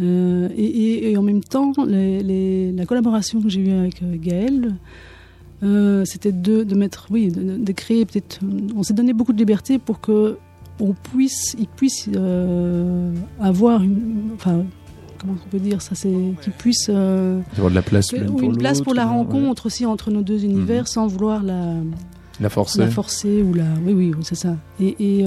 [0.00, 4.16] Euh, et, et, en même temps, les, les, la collaboration que j'ai eue avec euh,
[4.16, 4.74] Gaël,
[5.62, 8.40] euh, c'était de, de, mettre, oui, de, créer peut-être.
[8.74, 10.38] On s'est donné beaucoup de liberté pour que
[10.80, 14.64] on puisse, ils puissent euh, avoir une, enfin,
[15.18, 18.56] comment on peut dire ça, c'est qu'ils puissent euh, avoir de la place, pour une
[18.56, 20.86] place pour la rencontre aussi entre nos deux univers, mhm.
[20.86, 21.74] sans vouloir la
[22.40, 24.56] la forcer, la forcer ou la, oui, oui, c'est ça.
[24.80, 25.24] Et et,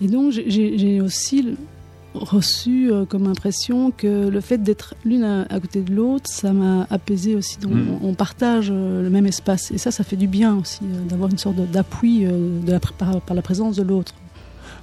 [0.00, 1.56] et donc j'ai aussi
[2.18, 6.86] reçu euh, comme impression que le fait d'être l'une à, côté de l'autre, ça m'a
[6.90, 7.58] apaisé aussi.
[7.58, 7.98] Donc, mm.
[8.02, 9.70] on, partage euh, le même espace.
[9.70, 12.26] Et ça, ça fait du bien aussi, euh, d'avoir une sorte d'appui
[12.98, 14.14] par, la présence de l'autre.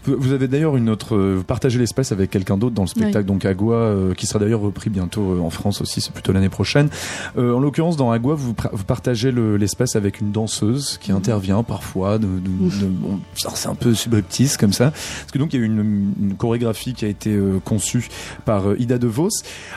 [0.08, 3.46] Vous avez d'ailleurs une autre, vous partagez l'espace avec quelqu'un d'autre dans le spectacle, donc
[3.46, 6.89] Agua, euh, qui sera d'ailleurs repris bientôt euh, en France aussi, c'est plutôt l'année prochaine.
[7.38, 11.18] Euh, en l'occurrence, dans Agua, vous, vous partagez l'espace avec une danseuse qui mhm.
[11.18, 12.18] intervient parfois.
[12.18, 15.65] De, de, bon, c'est un peu subreptice comme ça, parce que donc il y a
[15.65, 18.10] une, une chorégraphie qui a été conçue
[18.46, 19.30] par Ida De Vos.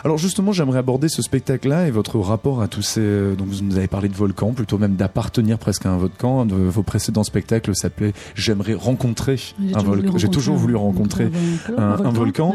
[0.04, 3.34] Alors justement, j'aimerais aborder ce spectacle-là et votre rapport à tous ces.
[3.36, 6.44] donc vous nous avez parlé de volcan, plutôt même d'appartenir presque à un volcan.
[6.44, 9.36] De, vos précédents spectacles s'appelaient J'aimerais rencontrer
[9.74, 11.30] un volcan j'ai toujours voulu rencontrer
[11.76, 12.54] un, volcan.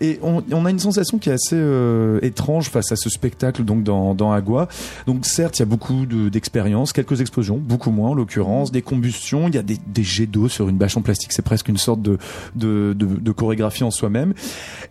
[0.00, 3.84] Et on, a une sensation qui est assez euh, étrange face à ce spectacle donc
[3.84, 4.68] dans, dans Agua.
[5.06, 9.48] Donc certes, il y a beaucoup d'expériences, quelques explosions, beaucoup moins en l'occurrence, des combustions,
[9.48, 11.76] il y a des, des jets d'eau sur une bâche en plastique, c'est presque une
[11.76, 12.18] sorte de,
[12.56, 14.34] de, de, chorégraphie en soi-même.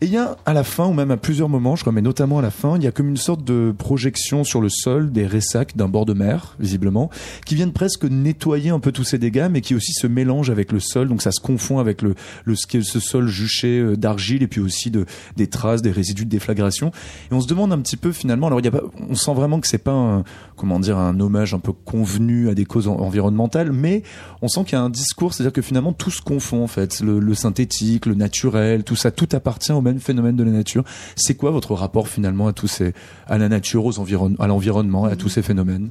[0.02, 2.02] Et il y a à la fin, ou même à plusieurs moments, je crois, mais
[2.02, 5.12] notamment à la fin, il y a comme une sorte de projection sur le sol
[5.12, 7.10] des ressacs d'un bord de mer, visiblement,
[7.46, 10.72] qui viennent presque nettoyer un peu tous ces dégâts, mais qui aussi se mélangent avec
[10.72, 12.11] le sol, donc ça se confond avec le
[12.46, 15.06] le, ce sol juché euh, d'argile et puis aussi de,
[15.38, 16.92] des traces, des résidus de déflagration.
[17.32, 19.34] Et on se demande un petit peu finalement, alors il y a pas, on sent
[19.34, 20.24] vraiment que c'est pas un,
[20.56, 24.04] comment dire, un hommage un peu convenu à des causes environnementales, mais
[24.42, 27.02] on sent qu'il y a un discours, c'est-à-dire que finalement tout se confond en fait,
[27.02, 30.84] le, synthétique, le naturel, tout ça, tout appartient au même phénomène de la nature.
[31.16, 32.94] C'est quoi votre rapport finalement à tous ces,
[33.28, 35.90] à la nature, aux environ, à l'environnement, à tous ces phénomènes?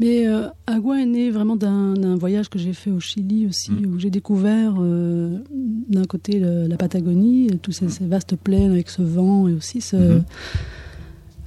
[0.00, 3.86] Mais euh, Agua est né vraiment d'un voyage que j'ai fait au Chili aussi, mm.
[3.86, 9.02] où j'ai découvert euh, d'un côté la Patagonie, tous ces, ces, vastes plaines avec ce
[9.02, 10.22] vent et aussi ce, mm-hmm.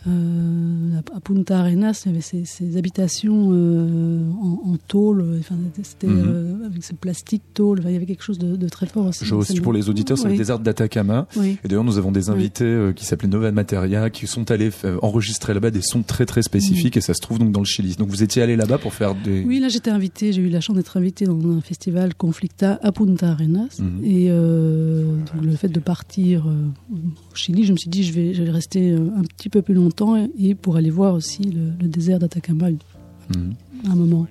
[0.07, 6.25] Euh, à Punta Arenas, il y avait ces, habitations euh, en, tôle, enfin, c'était mhm.
[6.27, 9.25] euh, avec ce plastique tôle, il y avait quelque chose de, très fort aussi.
[9.25, 11.27] Je aussi pour les auditeurs, c'est le désert d'Atacama.
[11.37, 14.69] Et d'ailleurs, nous avons des invités qui s'appelaient Nova Materia, qui sont allés
[15.01, 17.95] enregistrer là-bas des sons très très spécifiques, et ça se trouve donc dans le Chili.
[17.95, 19.43] Donc vous étiez allé là-bas pour faire des...
[19.43, 22.91] Oui, là j'étais invité, j'ai eu la chance d'être invité dans un festival Conflicta à
[22.91, 23.79] Punta Arenas.
[23.79, 24.03] Mhm.
[24.03, 26.45] Et le fait de partir
[26.91, 29.73] au Chili, je me suis dit, je vais, je vais rester un petit peu plus
[29.73, 29.96] longtemps
[30.37, 33.53] et pour aller voir aussi le, désert d'Atacama mhm.
[33.87, 34.27] à un moment.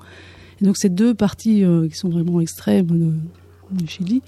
[0.60, 4.22] Et donc ces deux parties euh, qui sont vraiment extrêmes euh, du Chili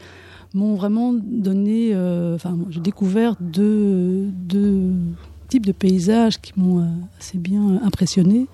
[0.55, 4.93] m'ont vraiment donné, euh, enfin j'ai découvert deux, deux,
[5.49, 6.87] types de paysages qui m'ont
[7.19, 8.47] assez bien impressionné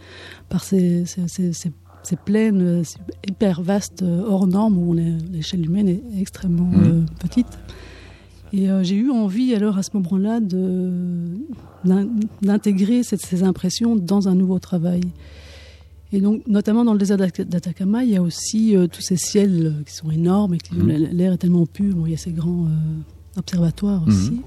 [0.48, 1.72] par ces, ces, ces,
[2.04, 2.84] ces plaines
[3.26, 7.06] hyper vastes, hors normes, où l'échelle humaine est extrêmement mhm.
[7.18, 7.58] petite.
[8.56, 10.38] Et euh, j'ai eu envie alors à ce moment-là
[12.42, 15.00] d'intégrer ces impressions dans un nouveau travail.
[16.12, 19.82] Et donc, notamment dans le désert d'Atacama, il y a aussi euh, tous ces ciels
[19.84, 20.88] qui sont énormes et mmh.
[21.10, 21.96] l'air est tellement pur.
[22.06, 22.68] il y a ces grands,
[23.36, 24.40] observatoire aussi.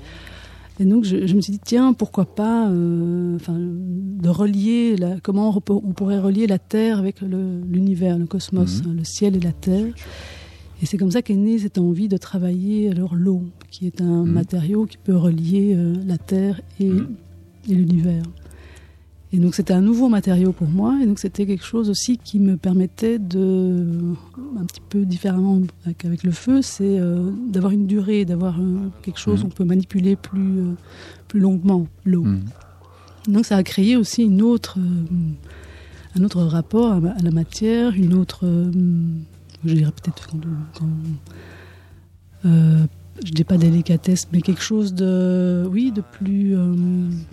[0.80, 5.60] Et donc je, me suis dit tiens pourquoi pas de relier la, comment on,
[5.94, 9.88] pourrait relier la Terre avec l'univers, le, cosmos, le ciel et la Terre.
[10.82, 14.26] Et c'est comme ça qu'est née cette envie de travailler alors l'eau, qui est un
[14.26, 16.92] matériau qui peut relier la Terre et,
[17.68, 18.24] et l'univers.
[19.34, 22.40] Et donc c'était un nouveau matériau pour moi, et donc c'était quelque chose aussi qui
[22.40, 23.86] me permettait de,
[24.58, 25.62] un petit peu différemment
[25.98, 30.16] qu'avec le feu, c'est euh, d'avoir une durée, d'avoir euh, quelque chose qu'on peut manipuler
[30.16, 30.74] plus, euh,
[31.28, 32.26] plus longuement, l'eau.
[33.28, 34.80] Donc ça a créé aussi une autre,
[36.16, 38.46] un autre rapport à, la matière, une autre,
[39.66, 40.40] je dirais peut-être quand,
[40.74, 40.88] quand
[43.26, 46.76] je dis pas délicatesse, mais quelque chose de, oui, de plus euh,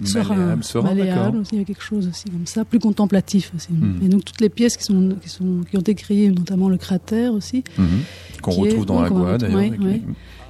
[0.04, 3.72] serein, malléable, aussi, il y a quelque chose aussi comme ça, plus contemplatif aussi.
[3.72, 3.98] Hmm.
[4.02, 6.76] Et donc toutes les pièces qui sont, qui sont, qui ont été créées, notamment le
[6.76, 8.40] cratère aussi, hmm.
[8.42, 9.62] qu'on retrouve dans la Agua d'ailleurs,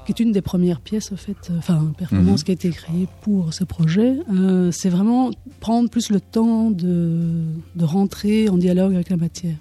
[0.06, 2.44] qui est une des premières pièces, en fait, euh, enfin, performance hmm.
[2.44, 4.18] qui a été créée pour ce projet.
[4.32, 9.56] Euh, c'est vraiment prendre plus le temps de, de rentrer en dialogue avec la matière.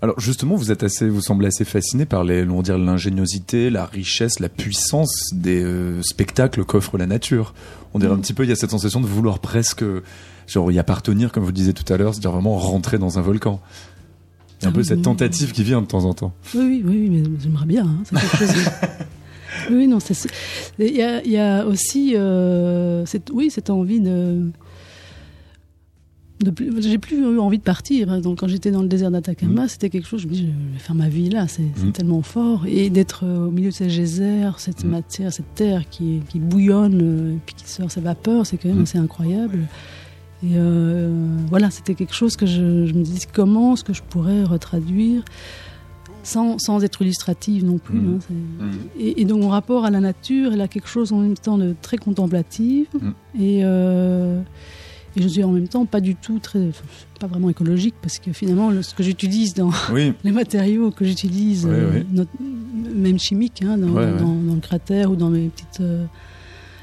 [0.00, 3.84] Alors justement, vous êtes assez, vous semblez assez fasciné par les, on dire l'ingéniosité, la
[3.84, 7.52] richesse, la puissance des euh, spectacles qu'offre la nature.
[7.94, 8.20] On dirait un mm.
[8.20, 9.84] petit peu, il y a cette sensation de vouloir presque,
[10.46, 13.60] genre y appartenir, comme vous disiez tout à l'heure, c'est-à-dire vraiment rentrer dans un volcan.
[14.60, 16.32] Il y a un peu cette tentative qui vient de temps en temps.
[16.54, 17.86] Oui, oui, oui, mais j'aimerais bien.
[17.86, 18.02] Hein,
[19.70, 19.98] oui, non,
[20.78, 24.50] il y a aussi, euh, cette, oui, cette envie de
[26.78, 28.20] j'ai plus eu envie de partir.
[28.20, 29.68] Donc, quand j'étais dans le désert d'Atacama, mm.
[29.68, 31.92] c'était quelque chose, je me dis, je vais faire ma vie là, c'est mm.
[31.92, 32.64] tellement fort.
[32.66, 34.88] Et d'être euh, au milieu de ces geysers, cette mm.
[34.88, 38.68] matière, cette terre qui, qui bouillonne, euh, et puis qui sort sa vapeur, c'est quand
[38.68, 39.66] même assez incroyable.
[40.44, 44.44] Et euh, voilà, c'était quelque chose que je, me disais, comment est-ce que je pourrais
[44.44, 45.24] retraduire
[46.22, 47.98] sans, sans être illustrative non plus.
[47.98, 51.58] Hein, et, donc, mon rapport à la nature, elle a quelque chose en même temps
[51.58, 52.86] de très contemplative.
[53.40, 53.64] Et.
[55.16, 56.70] Et je suis en même temps pas du tout très,
[57.18, 59.70] pas vraiment écologique parce que finalement, ce que j'utilise dans
[60.24, 62.02] les matériaux que j'utilise, euh,
[62.94, 66.04] même chimiques, hein, dans, le cratère ou dans mes petits euh,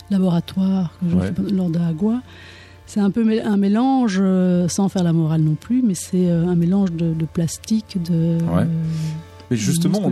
[0.09, 2.21] laboratoires que je fais lors de Agua,
[2.87, 6.55] c'est un peu un mélange, euh, sans faire la morale non plus, mais c'est un
[6.55, 8.37] mélange de, de plastique, de
[9.49, 10.11] mais justement,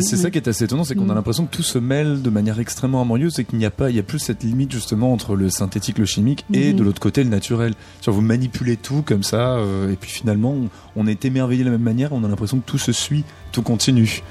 [0.00, 1.16] c'est ça qui est assez étonnant, c'est qu'on a mm.
[1.16, 3.96] l'impression que tout se mêle de manière extrêmement harmonieuse et qu'il n'y a pas, il
[3.96, 6.76] y a plus cette limite justement entre le synthétique, le chimique et mm-hmm.
[6.76, 7.74] de l'autre côté le naturel.
[8.02, 10.54] Genre vous manipulez tout comme ça euh, et puis finalement
[10.96, 13.62] on, est émerveillé de la même manière, on a l'impression que tout se suit, tout
[13.62, 14.22] continue.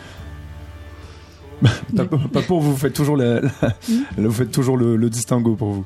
[1.96, 3.42] pas, pour vous, faites toujours la,
[4.18, 5.86] vous faites toujours le distinguo pour vous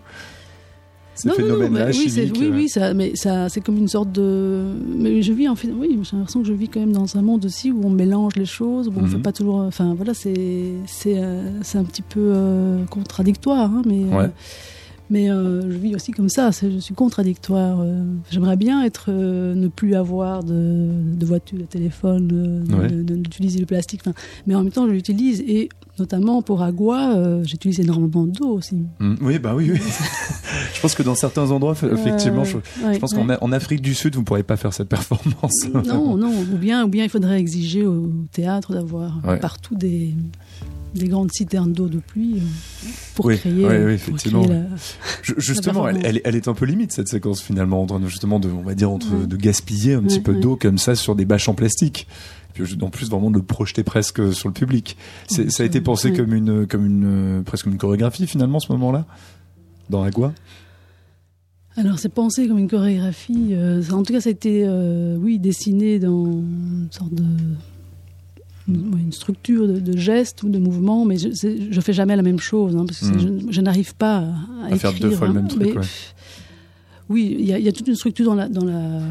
[1.26, 4.64] non, oui, oui, oui, ça, mais ça, c'est comme une sorte de.
[4.96, 7.22] Mais je vis en fait, oui, j'ai l'impression que je vis quand même dans un
[7.22, 9.22] monde aussi où on mélange les choses, où on fait mhm.
[9.22, 9.60] pas toujours.
[9.60, 14.04] Enfin, voilà, c'est, c'est, euh, c'est un petit peu euh, contradictoire, hein, mais.
[14.14, 14.28] Euh,
[15.12, 17.86] mais je vis aussi comme ça, je suis contradictoire.
[18.32, 22.64] J'aimerais bien être, ne plus avoir de, de voiture, de téléphone,
[23.04, 24.02] d'utiliser le plastique,
[24.48, 25.70] mais en même temps je l'utilise et
[26.02, 28.84] notamment pour Agua, euh, j'utilise énormément d'eau aussi.
[29.00, 29.16] Mm.
[29.22, 29.80] oui, bah oui, oui.
[30.74, 32.58] je pense que dans certains endroits, effectivement, je,
[33.00, 35.68] pense qu'en Afrique du Sud, vous ne pourrez pas faire cette performance.
[35.86, 40.16] non, non, ou bien, ou bien il faudrait exiger au théâtre d'avoir partout des,
[40.94, 43.66] des grandes citernes d'eau de pluie euh, pour créer.
[43.66, 44.46] Oui, oui, effectivement.
[45.38, 48.92] justement, elle, elle, est un peu limite cette séquence finalement, justement de, on va dire,
[48.92, 52.08] entre de gaspiller un petit peu d'eau comme ça sur des bâches en plastique
[52.54, 54.98] puis en plus vraiment de le projeter presque sur le public.
[55.28, 59.06] ça a été pensé comme une, comme une, presque une chorégraphie finalement ce moment-là?
[59.90, 60.34] Dans Agua?
[61.78, 63.50] Alors c'est pensé comme une chorégraphie.
[63.52, 67.24] Euh, en tout cas, ça a été, euh, oui, dessiné dans une sorte de
[68.68, 71.30] une, structure de, gestes ou de mouvements, mais je,
[71.70, 73.52] je fais jamais la même chose hein, parce que hmm.
[73.52, 74.26] je, n'arrive pas
[74.70, 75.78] à, faire deux fois le même truc.
[77.10, 79.02] Oui, il y, y, a toute une structure dans la, dans la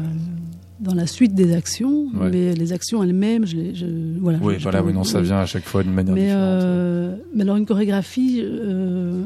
[0.81, 3.85] dans la suite des actions, mais les actions elles-mêmes, je, je,
[4.19, 4.39] voilà.
[4.41, 6.63] Oui, voilà, oui, non, ça vient à chaque fois d'une manière mais, différente.
[6.63, 9.23] Euh, mais alors une chorégraphie, euh,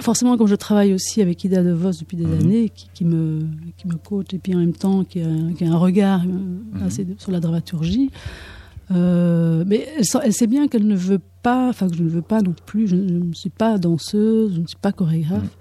[0.00, 2.40] forcément, comme je travaille aussi avec Ida De Vos depuis des mhm.
[2.40, 3.40] années, qui, qui, me
[3.78, 6.78] qui me coach et puis en même temps qui a, qui a un regard euh,
[6.78, 6.86] mhm.
[6.86, 8.10] assez sur la dramaturgie.
[8.94, 12.22] Euh, mais elle, elle, sait bien qu'elle ne veut pas, enfin que je ne veux
[12.22, 12.88] pas non plus.
[12.88, 15.56] Je, ne suis pas danseuse, je ne suis pas chorégraphe.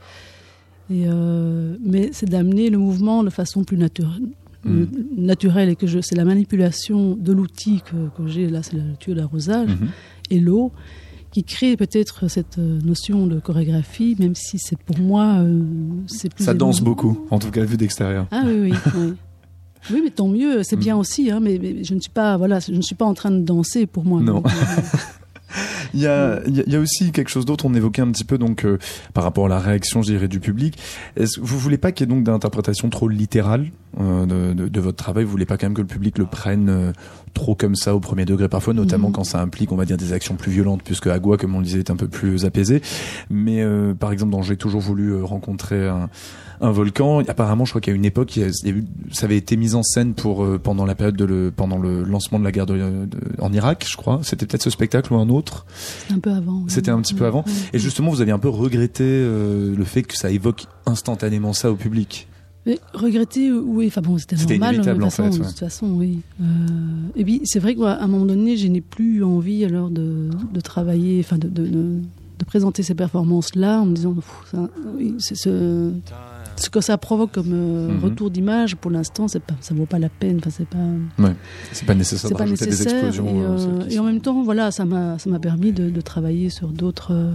[0.90, 4.28] Et euh, mais c'est d'amener le mouvement de façon plus naturelle,
[4.64, 4.86] Mm.
[5.18, 9.70] naturel et que c'est la manipulation de l'outil que, j'ai, là c'est le tuyau d'arrosage,
[9.70, 9.88] mm-hmm.
[10.30, 10.72] et l'eau,
[11.32, 15.64] qui crée peut-être cette euh, notion de chorégraphie, même si c'est pour moi, euh,
[16.06, 16.44] c'est plus...
[16.44, 18.28] Ça danse beaucoup, en tout cas vu d'extérieur.
[18.30, 18.74] Ah oui, oui.
[18.96, 19.14] oui.
[19.90, 21.00] Mais tant mieux, c'est bien mm.
[21.00, 23.40] aussi, hein, mais, je ne suis pas, voilà, je ne suis pas en train de
[23.40, 24.22] danser pour moi.
[24.22, 24.44] Non.
[25.94, 27.66] Il y a, il y a aussi quelque chose d'autre.
[27.66, 28.78] On évoquait un petit peu donc euh,
[29.14, 30.78] par rapport à la réaction, je dirais, du public.
[31.18, 33.68] Est-ce vous voulez pas qu'il y ait donc d'interprétation trop littérale
[34.00, 35.24] euh, de, de, de, votre travail?
[35.24, 36.92] Vous voulez pas quand même que le public le prenne euh,
[37.34, 39.14] trop comme ça au premier degré parfois, notamment mmh.
[39.14, 41.66] quand ça implique, on va dire, des actions plus violentes, puisque Agua, comme on le
[41.66, 42.82] disait, est un peu plus apaisé.
[43.30, 43.66] Mais
[44.00, 46.10] par exemple, dans J'ai toujours voulu rencontrer un
[46.62, 47.20] un volcan.
[47.28, 49.84] Apparemment, je crois qu'à une époque, il y a eu, ça avait été mis en
[49.84, 53.08] scène pour euh, pendant la période de le, pendant le lancement de la guerre de,
[53.40, 54.20] en Irak, je crois.
[54.24, 55.66] C'était peut-être ce spectacle ou un autre.
[56.12, 56.64] Un peu avant.
[56.68, 57.44] C'était un petit peu avant.
[57.74, 61.72] Et justement, vous aviez un peu regretté euh, le fait que ça évoque instantanément ça
[61.72, 62.28] au public.
[62.68, 64.76] Mais regretter, oui, enfin bon, c'était normal.
[64.76, 66.20] Inévitable, de, façon, en fait, de toute façon, oui.
[66.40, 66.46] Euh,
[67.16, 70.62] et puis, c'est vrai qu'à un moment donné, je n'ai plus envie alors de, de
[70.62, 72.02] travailler, enfin de, de, de,
[72.46, 74.16] présenter ces performances-là en me disant,
[74.98, 75.92] oui, c'est ce
[76.62, 78.04] ce que ça provoque comme euh, mhm.
[78.04, 80.38] retour d'image, pour l'instant, c'est pas, ça vaut pas la peine.
[80.38, 80.78] Enfin, c'est pas.
[81.24, 81.36] Ouais,
[81.72, 82.30] c'est pas nécessaire.
[82.30, 83.12] C'est pas nécessaire.
[83.12, 86.02] Des et, euh, et, en même temps, voilà, ça m'a, ça m'a permis de, de,
[86.02, 87.12] travailler sur d'autres.
[87.14, 87.34] Euh,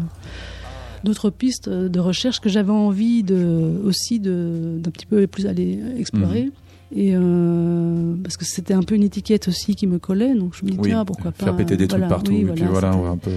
[1.05, 5.79] d'autres pistes de recherche que j'avais envie de aussi de d'un petit peu plus aller
[5.99, 6.51] explorer mhm.
[6.99, 10.65] et euh, parce que c'était un peu une étiquette aussi qui me collait donc je
[10.65, 13.31] me dis tiens pourquoi pas faire péter des trucs partout et puis voilà un peu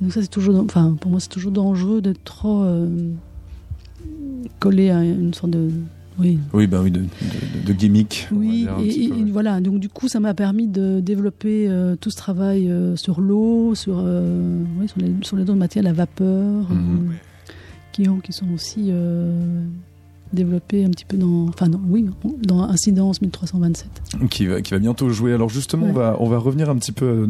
[0.00, 2.64] donc ça c'est toujours enfin pour moi c'est toujours dangereux d'être trop
[4.58, 5.70] collé à une sorte de
[6.18, 6.38] oui.
[6.52, 7.06] Oui, bah oui, de, de,
[7.66, 8.28] de gimmick.
[8.32, 9.60] Oui, et, voilà.
[9.60, 13.74] Donc du coup, ça m'a permis de développer euh, tout ce travail euh, sur l'eau,
[13.74, 17.12] sur, euh, oui, sur, les, sur les dons de matière, la vapeur, mhm.
[17.92, 18.92] qui, ont, qui sont aussi
[20.32, 22.08] développés un petit peu dans, enfin, oui,
[22.42, 23.88] dans Incidence 1327.
[24.30, 25.32] Qui va, qui va bientôt jouer.
[25.32, 27.28] Alors justement, on, va, on va revenir un petit peu,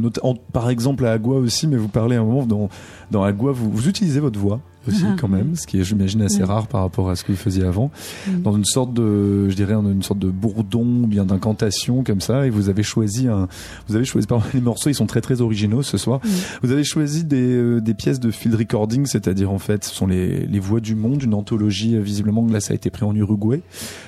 [0.53, 2.69] par exemple à Agua aussi, mais vous parlez un moment dans,
[3.11, 4.61] dans Agua, vous, vous utilisez votre voix?
[4.89, 7.33] Aussi ah, quand même, ce qui est j'imagine assez rare par rapport à ce que
[7.33, 7.91] vous faisiez avant,
[8.28, 12.51] dans une sorte de, je dirais une sorte de bourdon, bien d'incantation comme ça, et
[12.51, 13.49] vous avez choisi un,
[13.89, 16.20] vous avez choisi par les morceaux, ils sont très très originaux ce soir.
[16.62, 20.07] Vous avez choisi des, euh, des pièces de field recording, c'est-à-dire en fait, ce sont
[20.07, 23.14] les, les voix du monde, une anthologie euh, visiblement là ça a été pris en
[23.14, 23.62] Uruguay.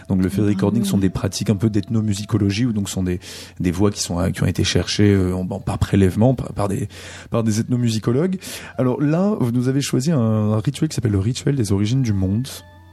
[0.08, 3.20] Donc le field recording sont des pratiques un peu d'ethnomusicologie, ou donc sont des
[3.60, 6.88] des voix qui sont qui ont été cherchées euh, en, par prélèvement par, par des
[7.30, 8.38] par des ethnomusicologues.
[8.78, 12.12] Alors là, vous nous avez choisi un rituel qui s'appelle le rituel des origines du
[12.12, 12.48] monde.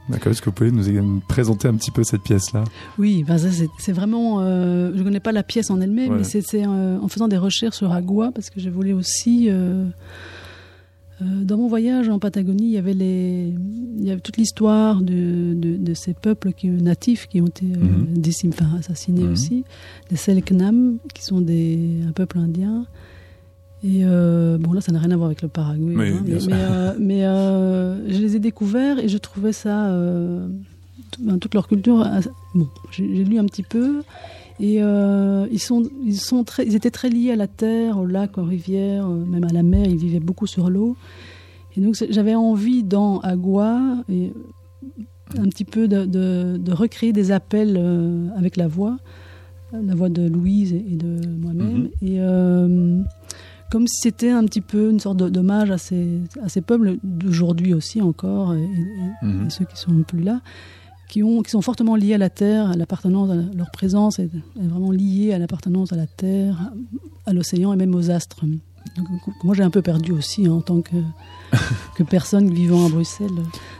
[0.08, 2.64] D'accord, est-ce que vous pouvez nous présenter un petit peu cette pièce-là?
[2.98, 3.38] Oui, ben
[3.78, 4.40] c'est vraiment.
[4.40, 7.36] Euh, je ne connais pas la pièce en elle-même, mais c'est euh, en faisant des
[7.36, 9.48] recherches sur Agua, parce que je voulais aussi.
[9.48, 9.84] Euh,
[11.20, 13.54] dans mon voyage en Patagonie, il y avait, les,
[13.96, 18.76] il y avait toute l'histoire de, de, ces peuples qui, natifs qui ont été mm
[18.76, 19.32] assassinés mhm.
[19.32, 19.64] aussi,
[20.10, 22.86] les Selknam, qui sont des, un peuple indien.
[23.84, 26.12] Et euh, bon, là, ça n'a rien à voir avec le Paraguay.
[26.12, 29.90] Hein, mais, euh, mais euh, je les ai découverts et je trouvais ça,
[31.18, 32.06] ben, toute leur culture.
[32.54, 34.02] bon, j'ai lu un petit peu.
[34.60, 38.38] Et ils, sont, ils, sont très, ils étaient très liés à la terre, au lac,
[38.38, 39.86] aux rivières, même à la mer.
[39.86, 40.96] Ils vivaient beaucoup sur l'eau.
[41.76, 44.32] Et donc, j'avais envie, dans Agua, et
[45.38, 47.76] un petit peu de, de, recréer des appels
[48.36, 48.98] avec la voix,
[49.72, 51.88] la voix de Louise et, de moi-même.
[52.00, 52.06] Mm-hmm.
[52.06, 52.20] Et
[53.72, 57.72] comme si c'était un petit peu une sorte d'hommage à ces, à ces peuples d'aujourd'hui
[57.72, 58.68] aussi encore, et,
[59.22, 59.48] mhm.
[59.48, 60.42] ceux qui sont plus là,
[61.08, 64.28] qui, ont, qui sont fortement liés à la terre, à l'appartenance, à leur présence est,
[64.56, 66.70] vraiment liée à l'appartenance à la terre,
[67.24, 68.44] à l'océan et même aux astres.
[68.94, 69.06] Donc,
[69.42, 70.96] moi j'ai un peu perdu aussi hein, en tant que,
[71.96, 73.30] que personne vivant à Bruxelles,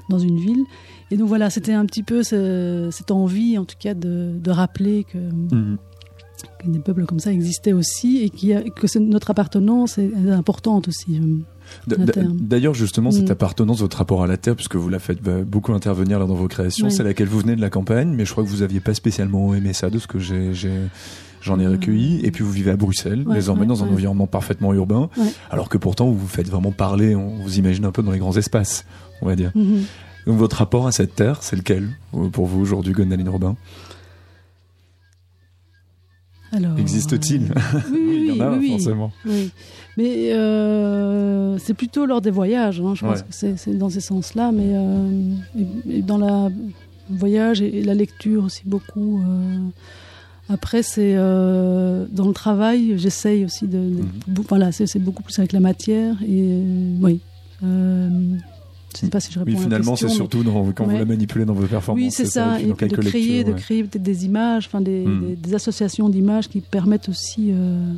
[0.08, 0.64] dans une ville.
[1.10, 5.04] Et donc voilà, c'était un petit peu cette envie en tout cas de, de rappeler
[5.04, 5.18] que...
[5.18, 5.91] Mhm que
[6.64, 11.18] des peuples comme ça existaient aussi et qui que notre appartenance est, importante aussi.
[11.18, 11.96] Euh,
[12.34, 13.32] d'ailleurs, justement, cette mm.
[13.32, 16.90] appartenance, votre rapport à la terre, puisque vous la faites beaucoup intervenir dans vos créations,
[16.90, 19.54] c'est laquelle vous venez de la campagne, mais je crois que vous n'aviez pas spécialement
[19.54, 20.52] aimé ça de ce que j'ai,
[21.40, 22.20] j'en ai recueilli.
[22.24, 25.08] Et puis vous vivez à Bruxelles, désormais dans un environnement parfaitement urbain,
[25.50, 28.18] alors que pourtant vous vous faites vraiment parler, on vous imagine un peu dans les
[28.18, 28.84] grands espaces,
[29.20, 29.52] on va dire.
[29.56, 29.82] Mm-hmm.
[30.26, 33.56] Donc votre rapport à cette terre, c'est lequel euh, pour vous aujourd'hui, Gondaline Robin?
[36.78, 37.42] Existe-t-il
[37.92, 39.12] Oui, oui, oui, forcément.
[39.96, 44.52] Mais euh, c'est plutôt lors des voyages, hein, je pense que c'est dans ces sens-là,
[44.52, 46.50] mais euh, dans la
[47.10, 49.20] voyage et, la lecture aussi beaucoup.
[49.20, 49.58] Euh,
[50.48, 53.78] après, c'est dans le travail, j'essaye aussi de.
[53.78, 54.44] Mhm.
[54.48, 56.62] Voilà, c'est beaucoup plus avec la matière et
[57.00, 57.20] oui.
[58.94, 61.54] Je sais pas si je réponds oui, finalement, c'est surtout quand vous la manipulez dans
[61.54, 62.02] vos performances.
[62.02, 62.60] Oui, c'est ça.
[62.60, 65.36] Et de créer, de créer peut-être des images, enfin des, hmm.
[65.36, 67.50] des, associations d'images qui permettent aussi.
[67.52, 67.92] Euh,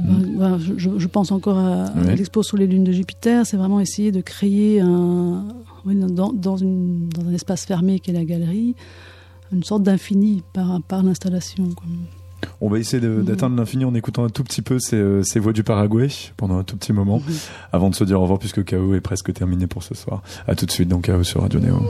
[0.00, 0.38] hmm.
[0.38, 3.46] ben, je, je, pense encore à, l'expo sur les lunes de Jupiter.
[3.46, 5.44] C'est vraiment essayer de créer un,
[5.84, 8.74] dans, dans, une, dans un espace fermé qui est la galerie,
[9.52, 11.70] une sorte d'infini par, par l'installation.
[12.60, 15.62] On va essayer d'atteindre l'infini en écoutant un tout petit peu ces, ces, voix du
[15.62, 17.22] Paraguay pendant un tout petit moment,
[17.72, 20.22] avant de se dire au revoir puisque KO est presque terminé pour ce soir.
[20.46, 21.80] À tout de suite dans KO sur Radio Néo.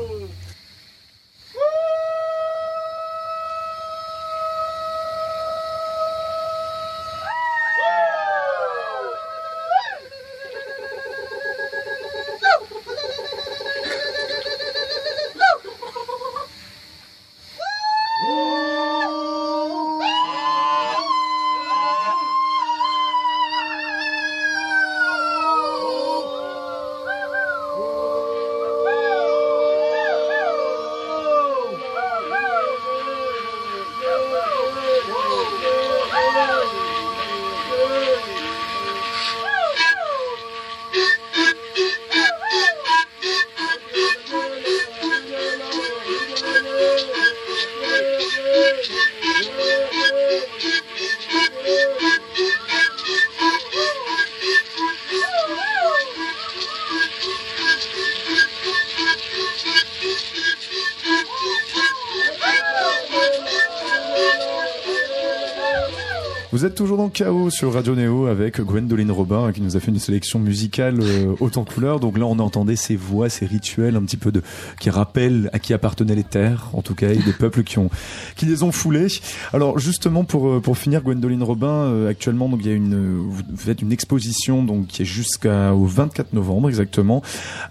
[67.58, 71.64] Sur Radio Néo avec Gwendoline Robin qui nous a fait une sélection musicale euh, autant
[71.64, 71.98] couleur.
[71.98, 74.42] Donc là, on entendait ces voix, ces rituels un petit peu de
[74.78, 78.62] qui rappellent à qui appartenaient les terres, en tout cas, et des peuples qui les
[78.62, 79.08] ont foulés.
[79.52, 83.26] Alors justement pour euh, pour finir, Gwendoline Robin, euh, actuellement, donc il y a une
[83.28, 87.22] vous faites une exposition donc qui est jusqu'au 24 novembre exactement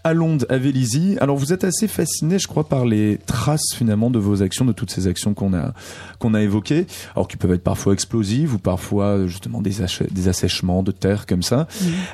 [0.04, 1.16] à Londres, à Vélizy.
[1.22, 4.74] Alors vous êtes assez fasciné, je crois, par les traces finalement de vos actions, de
[4.74, 5.74] toutes ces actions qu'on a
[6.20, 9.77] qu'on a évoquées, alors qui peuvent être parfois explosives ou parfois justement des,
[10.12, 11.68] des assèchements de terre comme ça.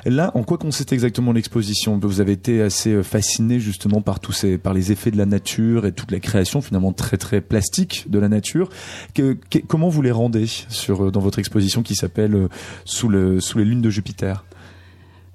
[0.06, 0.14] Mhm.
[0.14, 1.98] Là, en quoi consiste exactement l'exposition?
[1.98, 5.26] Vous avez été assez euh, fasciné justement par tous ces, par les effets de la
[5.26, 8.68] nature et toute la création finalement très très plastique de la nature.
[9.14, 9.36] Que,
[9.66, 12.48] comment vous les rendez sur euh, dans votre exposition qui s'appelle euh,
[12.84, 14.44] sous le sous les lunes de Jupiter?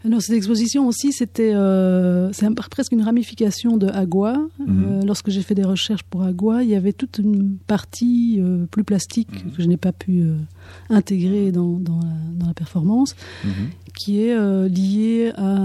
[0.06, 4.38] Alors cette exposition aussi, c'était euh, c'est presque une ramification de Agua.
[4.60, 4.68] Mhm.
[4.70, 8.66] Euh, lorsque j'ai fait des recherches pour Agua, il y avait toute une partie euh,
[8.66, 9.52] plus plastique mhm.
[9.52, 10.26] que je n'ai pas pu
[10.90, 13.52] intégrer dans, dans, la, dans, la, performance, mhm.
[13.94, 15.58] qui est liée à,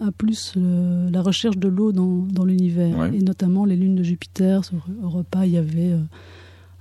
[0.00, 4.64] à plus la recherche de l'eau dans, dans l'univers, et notamment les lunes de Jupiter.
[4.64, 5.94] Sur Europa, il y avait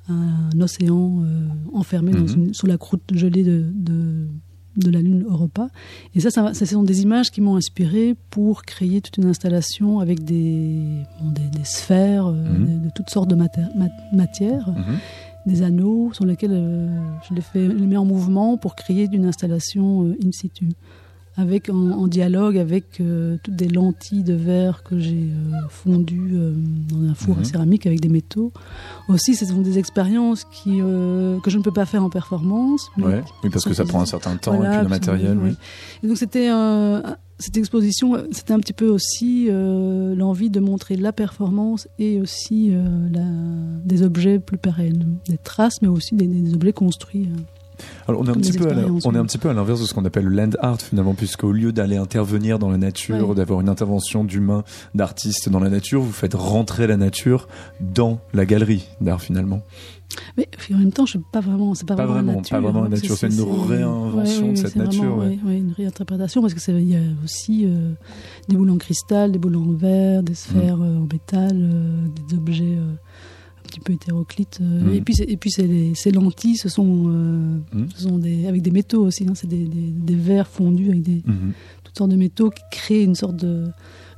[0.08, 1.24] un océan
[1.74, 4.28] enfermé dans une, sous la croûte gelée de, de
[4.78, 5.70] de la Lune Europa.
[6.16, 10.00] Et ça, ça, ce sont des images qui m'ont inspiré pour créer toute une installation
[10.00, 12.86] avec des, des, sphères, euh, mhm.
[12.86, 14.98] de, toutes sortes de matières, mhm.
[15.46, 16.88] des anneaux sur lesquels euh,
[17.28, 20.70] je les, fais, les mets en mouvement pour créer une installation euh, in situ
[21.38, 26.54] avec en, dialogue avec euh, toutes des lentilles de verre que j'ai euh, fondues euh,
[26.90, 27.46] dans un four à mhm.
[27.46, 28.52] céramique avec des métaux.
[29.08, 32.90] Aussi, ce sont des expériences qui que je ne peux pas faire en performance.
[32.98, 33.14] oui,
[33.52, 35.38] parce que ça prend un certain temps et puis le matériel.
[35.38, 35.56] Oui.
[36.04, 36.50] Et donc c'était
[37.40, 42.72] cette exposition, c'était un petit peu aussi l'envie de montrer la performance et aussi
[43.12, 43.22] la,
[43.86, 47.30] des objets plus pérennes, des traces, mais aussi des, des objets construits.
[48.08, 49.86] Alors on est un petit peu, à on est un petit peu à l'inverse de
[49.86, 53.62] ce qu'on appelle le land art finalement, puisqu'au lieu d'aller intervenir dans la nature, d'avoir
[53.62, 54.64] une intervention d'humain,
[54.96, 57.48] d'artiste dans la nature, vous faites rentrer la nature
[57.80, 59.62] dans la galerie d'art finalement.
[60.38, 62.58] Mais en même temps, je pas vraiment, c'est pas, pas, vraiment, nature.
[62.58, 65.18] Pas vraiment la nature, c'est une réinvention de cette nature.
[65.18, 67.92] Oui, une réinterprétation parce que il y a aussi euh,
[68.48, 70.84] des boules en cristal, des boules en verre, des sphères mm.
[70.84, 72.78] euh, en métal, euh, des objets
[73.68, 74.60] petit peu hétéroclite.
[74.62, 74.94] Euh, mm.
[74.94, 77.86] Et puis, et puis ces lentilles, ce sont, euh, mm.
[77.96, 79.26] ce sont des, avec des métaux aussi.
[79.28, 81.52] Hein, c'est des, des, des, verres fondus avec des, mm-hmm.
[81.84, 83.66] toutes sortes de métaux qui créent une sorte de,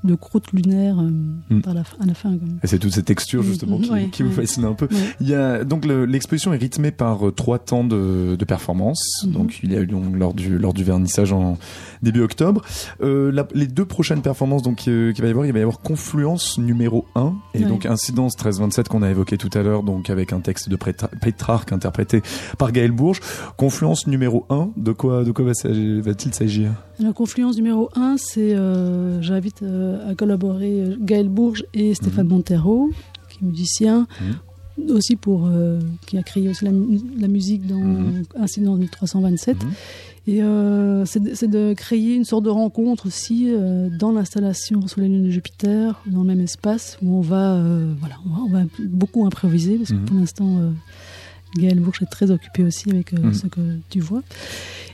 [0.03, 1.09] de croûte lunaire euh,
[1.49, 1.61] mm.
[1.61, 2.33] par la, à la fin.
[2.63, 4.87] Et c'est toute cette texture justement qui, qui vous fascine un peu.
[5.19, 9.01] Il y a donc l'exposition est rythmée par euh, trois temps de, de performance.
[9.23, 9.31] Mm-hmm.
[9.31, 11.57] Donc il y a eu donc, lors du lors du vernissage en
[12.01, 12.61] début octobre.
[13.01, 15.61] Euh, la, les deux prochaines performances donc euh, qu'il va y avoir, il va y
[15.61, 20.09] avoir Confluence numéro 1 et donc Incidence 1327 qu'on a évoqué tout à l'heure donc
[20.09, 20.77] avec un texte de
[21.21, 22.21] Pétrarque interprété
[22.57, 23.19] par Gaël Bourges.
[23.57, 26.71] Confluence numéro 1, de quoi de quoi va-t-il s'agir?
[26.99, 28.55] La confluence numéro 1, c'est
[29.21, 29.63] j'invite
[30.07, 32.33] à collaborer euh, Gaël Bourges et Stéphane mhm.
[32.33, 32.89] Montero,
[33.29, 34.91] qui est musicien, mhm.
[34.91, 36.71] aussi pour euh, qui a créé aussi la,
[37.27, 38.23] musique dans mmh.
[38.37, 39.63] Incident 1327.
[39.63, 39.71] Mhm.
[40.27, 43.51] Et euh, c'est de créer une sorte de rencontre aussi
[43.97, 47.59] dans l'installation sur les lunes de Jupiter, dans le même espace où on va,
[47.99, 50.71] voilà, on va, beaucoup improviser parce que pour l'instant,
[51.57, 54.21] Gaël Bourges est très occupé aussi avec ce que tu vois.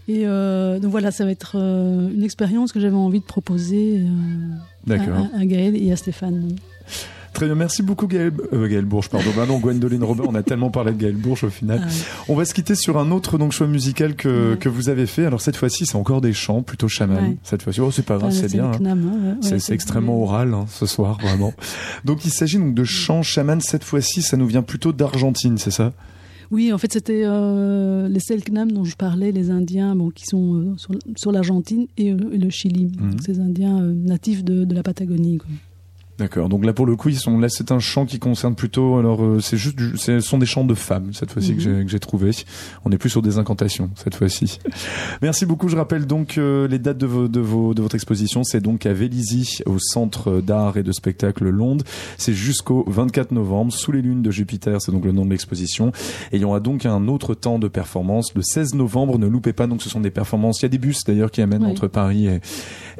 [0.07, 4.05] Et donc voilà, ça va être une expérience que j'avais envie de proposer
[4.89, 6.55] à, à, Gaël et à Stéphane.
[7.33, 9.29] Très bien, merci beaucoup Gaël, euh, Gaël Bourges, pardon.
[9.35, 11.81] Bah non, Gwendoline Robert, on a tellement parlé de Gaël Bourges au final.
[11.83, 11.89] Ah.
[12.29, 14.57] On va se quitter sur un autre donc choix musical que, Ouais.
[14.57, 15.25] que vous avez fait.
[15.25, 17.21] Alors cette fois-ci, c'est encore des chants, plutôt chaman.
[17.31, 17.37] Ouais.
[17.43, 18.71] Cette fois-ci, oh c'est pas grave, c'est bien.
[18.71, 18.79] hein.
[18.85, 21.53] Hein, c'est extrêmement oral hein, ce soir, vraiment.
[22.05, 23.59] donc il s'agit donc de chants chaman.
[23.59, 25.91] Cette fois-ci, ça nous vient plutôt d'Argentine, c'est ça?
[26.51, 30.55] Oui, en fait, c'était euh, les Selknam dont je parlais, les Indiens bon, qui sont
[30.55, 32.85] euh, sur, sur l'Argentine et, euh, et le Chili.
[32.85, 33.19] Mhm.
[33.19, 35.37] Ces Indiens natifs de, de la Patagonie.
[35.37, 35.49] quoi.
[36.17, 36.47] D'accord.
[36.47, 37.49] Donc là, pour le coup, ils sont là.
[37.49, 38.97] C'est un chant qui concerne plutôt.
[38.97, 41.77] Alors, euh, c'est juste, du- ce sont des chants de femmes cette fois-ci que Mhm.
[41.79, 42.31] j'ai que j'ai trouvé.
[42.85, 44.59] On est plus sur des incantations cette fois-ci.
[45.21, 45.67] Merci beaucoup.
[45.67, 48.45] Je rappelle donc euh, les dates de, vos, de, vos, de votre exposition.
[48.45, 51.83] C'est donc à Vélizy, au Centre d'art et de spectacle Londres.
[52.17, 54.81] C'est jusqu'au 24 novembre, sous les lunes de Jupiter.
[54.81, 55.89] C'est donc le nom de l'exposition.
[56.31, 59.19] Et il y aura donc un autre temps de performance le 16 novembre.
[59.19, 59.67] Ne loupez pas.
[59.67, 60.61] Donc, ce sont des performances.
[60.61, 61.71] Il y a des bus d'ailleurs qui amènent Oui.
[61.71, 62.39] entre Paris et,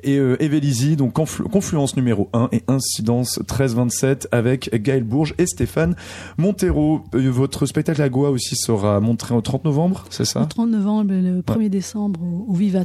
[0.03, 0.97] et, euh, et Vélizy.
[0.97, 2.61] Donc, conflu- confluence numéro 1 et
[3.05, 5.95] incidence 13-27 avec Gaël Bourges et Stéphane
[6.37, 7.01] Montero.
[7.13, 10.41] Euh, votre spectacle à Goa aussi sera montré au 30 novembre, c'est ça?
[10.41, 12.81] Le 30 novembre et le 1er décembre au, Vivat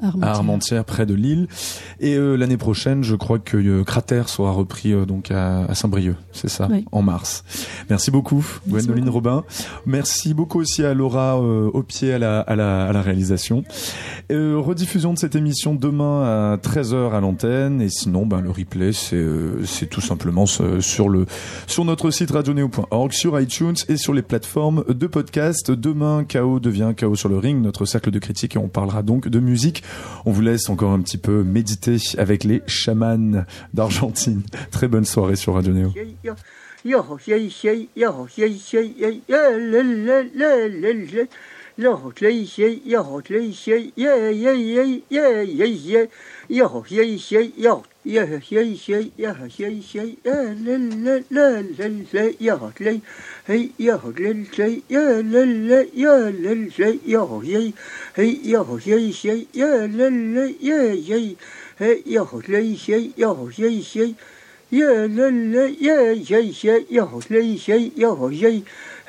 [0.00, 0.28] à Armentières.
[0.28, 1.48] à Armentières, près de Lille.
[2.00, 5.74] Et euh, l'année prochaine, je crois que euh, Cratère sera repris euh, donc à, à
[5.74, 6.84] Saint-Brieuc, c'est ça, Oui.
[6.92, 7.44] en mars.
[7.90, 8.36] Merci beaucoup,
[8.66, 9.14] Merci Gwendoline beaucoup.
[9.16, 9.44] Robin.
[9.86, 13.64] Merci beaucoup aussi à Laura au pied à la, à la, à la réalisation.
[14.30, 17.80] Rediffusion de cette émission demain à 13h à l'antenne.
[17.82, 19.16] Et sinon, ben, le replay, c'est
[19.64, 25.70] c'est tout simplement sur, notre site radioneo.org, sur iTunes et sur les plateformes de podcast.
[25.70, 29.28] Demain, KO devient KO sur le ring, notre cercle de critique, et on parlera donc
[29.28, 29.82] de musique.
[30.26, 33.44] On vous laisse encore un petit peu méditer avec les chamans
[33.74, 34.42] d'Argentine.
[34.70, 35.92] Très bonne soirée sur Radio Néo.
[41.80, 46.10] 也好这一些，也好这一些，也也也也也一些，
[46.46, 47.70] 也好些一些，也
[48.02, 53.00] 也些一些，也好些一些，也来来来来来，也好这，
[53.46, 57.72] 嘿，也好这这，也来来也来这，也好些，
[58.12, 61.36] 嘿，也好些一些，也来来也也，
[61.78, 64.14] 嘿，也好这一些，也好些一些，
[64.68, 68.62] 也来来也也一些，也好这一些，也好些。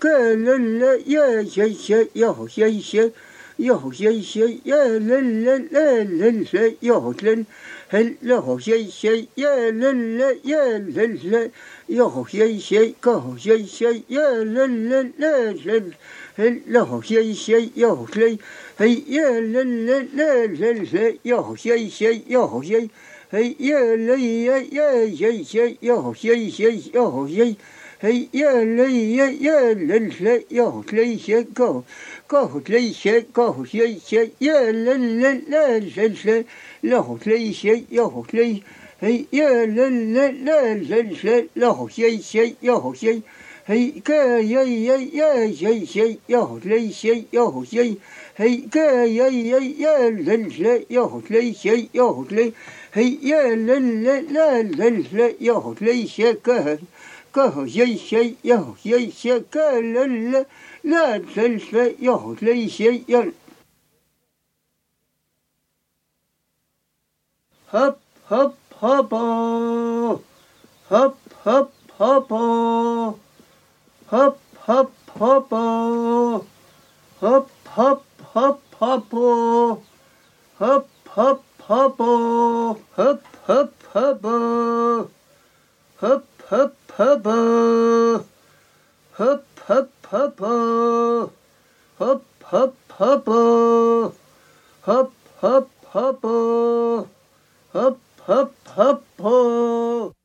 [0.00, 3.12] 个、了、了、耶、耶、耶、哟、耶、耶、
[3.58, 7.46] 哟、耶、耶、耶、了、了、了、了、了、哟、了、
[7.90, 10.32] 嘿、了、好、耶、耶、耶、了、了、
[10.78, 11.50] 了、了、
[11.88, 12.94] 哟、耶、耶、
[13.36, 15.92] 耶、个、了、了、了、了、
[16.34, 18.38] 嘿、了、好、耶、耶、哟、耶、
[18.78, 22.24] 嘿、了、了、了、了、了、哟、耶、耶、
[23.58, 27.56] 耶、耶、耶、耶、哟、耶、耶、哟、耶
[28.02, 31.82] هي يا لي يا يا لل يا لي شي كو
[32.28, 35.40] كو لي شي كو شي شي يا لل لل
[35.96, 36.44] لل لل
[36.82, 38.62] له لي شي يا لي
[39.00, 43.20] هي يا لل لل لل لل له شي شي يا شي
[43.66, 47.94] هي كا يا يا يا شي شي يا لي شي يا شي
[48.36, 50.44] هي كا يا يا يا لل
[50.90, 52.52] يا لي شي يا لي
[52.94, 56.78] هي يا لل لل لل يا لي شي كهل
[57.32, 60.46] 各好些一些，也好些一些，各人人
[60.82, 63.32] 乐真真，也好些一些人。
[67.66, 69.16] 哈哈哈吧，
[70.88, 71.14] 哈
[71.44, 73.14] 哈哈吧，
[74.08, 76.42] 哈哈哈吧，
[77.20, 78.00] 哈哈
[78.32, 79.78] 哈哈吧，
[80.58, 82.04] 哈哈哈吧，
[82.96, 85.08] 哈哈哈吧，
[86.00, 86.22] 哈。
[86.50, 88.24] hup hubbo.
[89.18, 91.30] Hup hup hubbo.
[91.98, 94.12] Hup hup hubbo.
[94.82, 97.06] Hup hup hubbo.
[97.72, 100.19] Hup hup hubbo.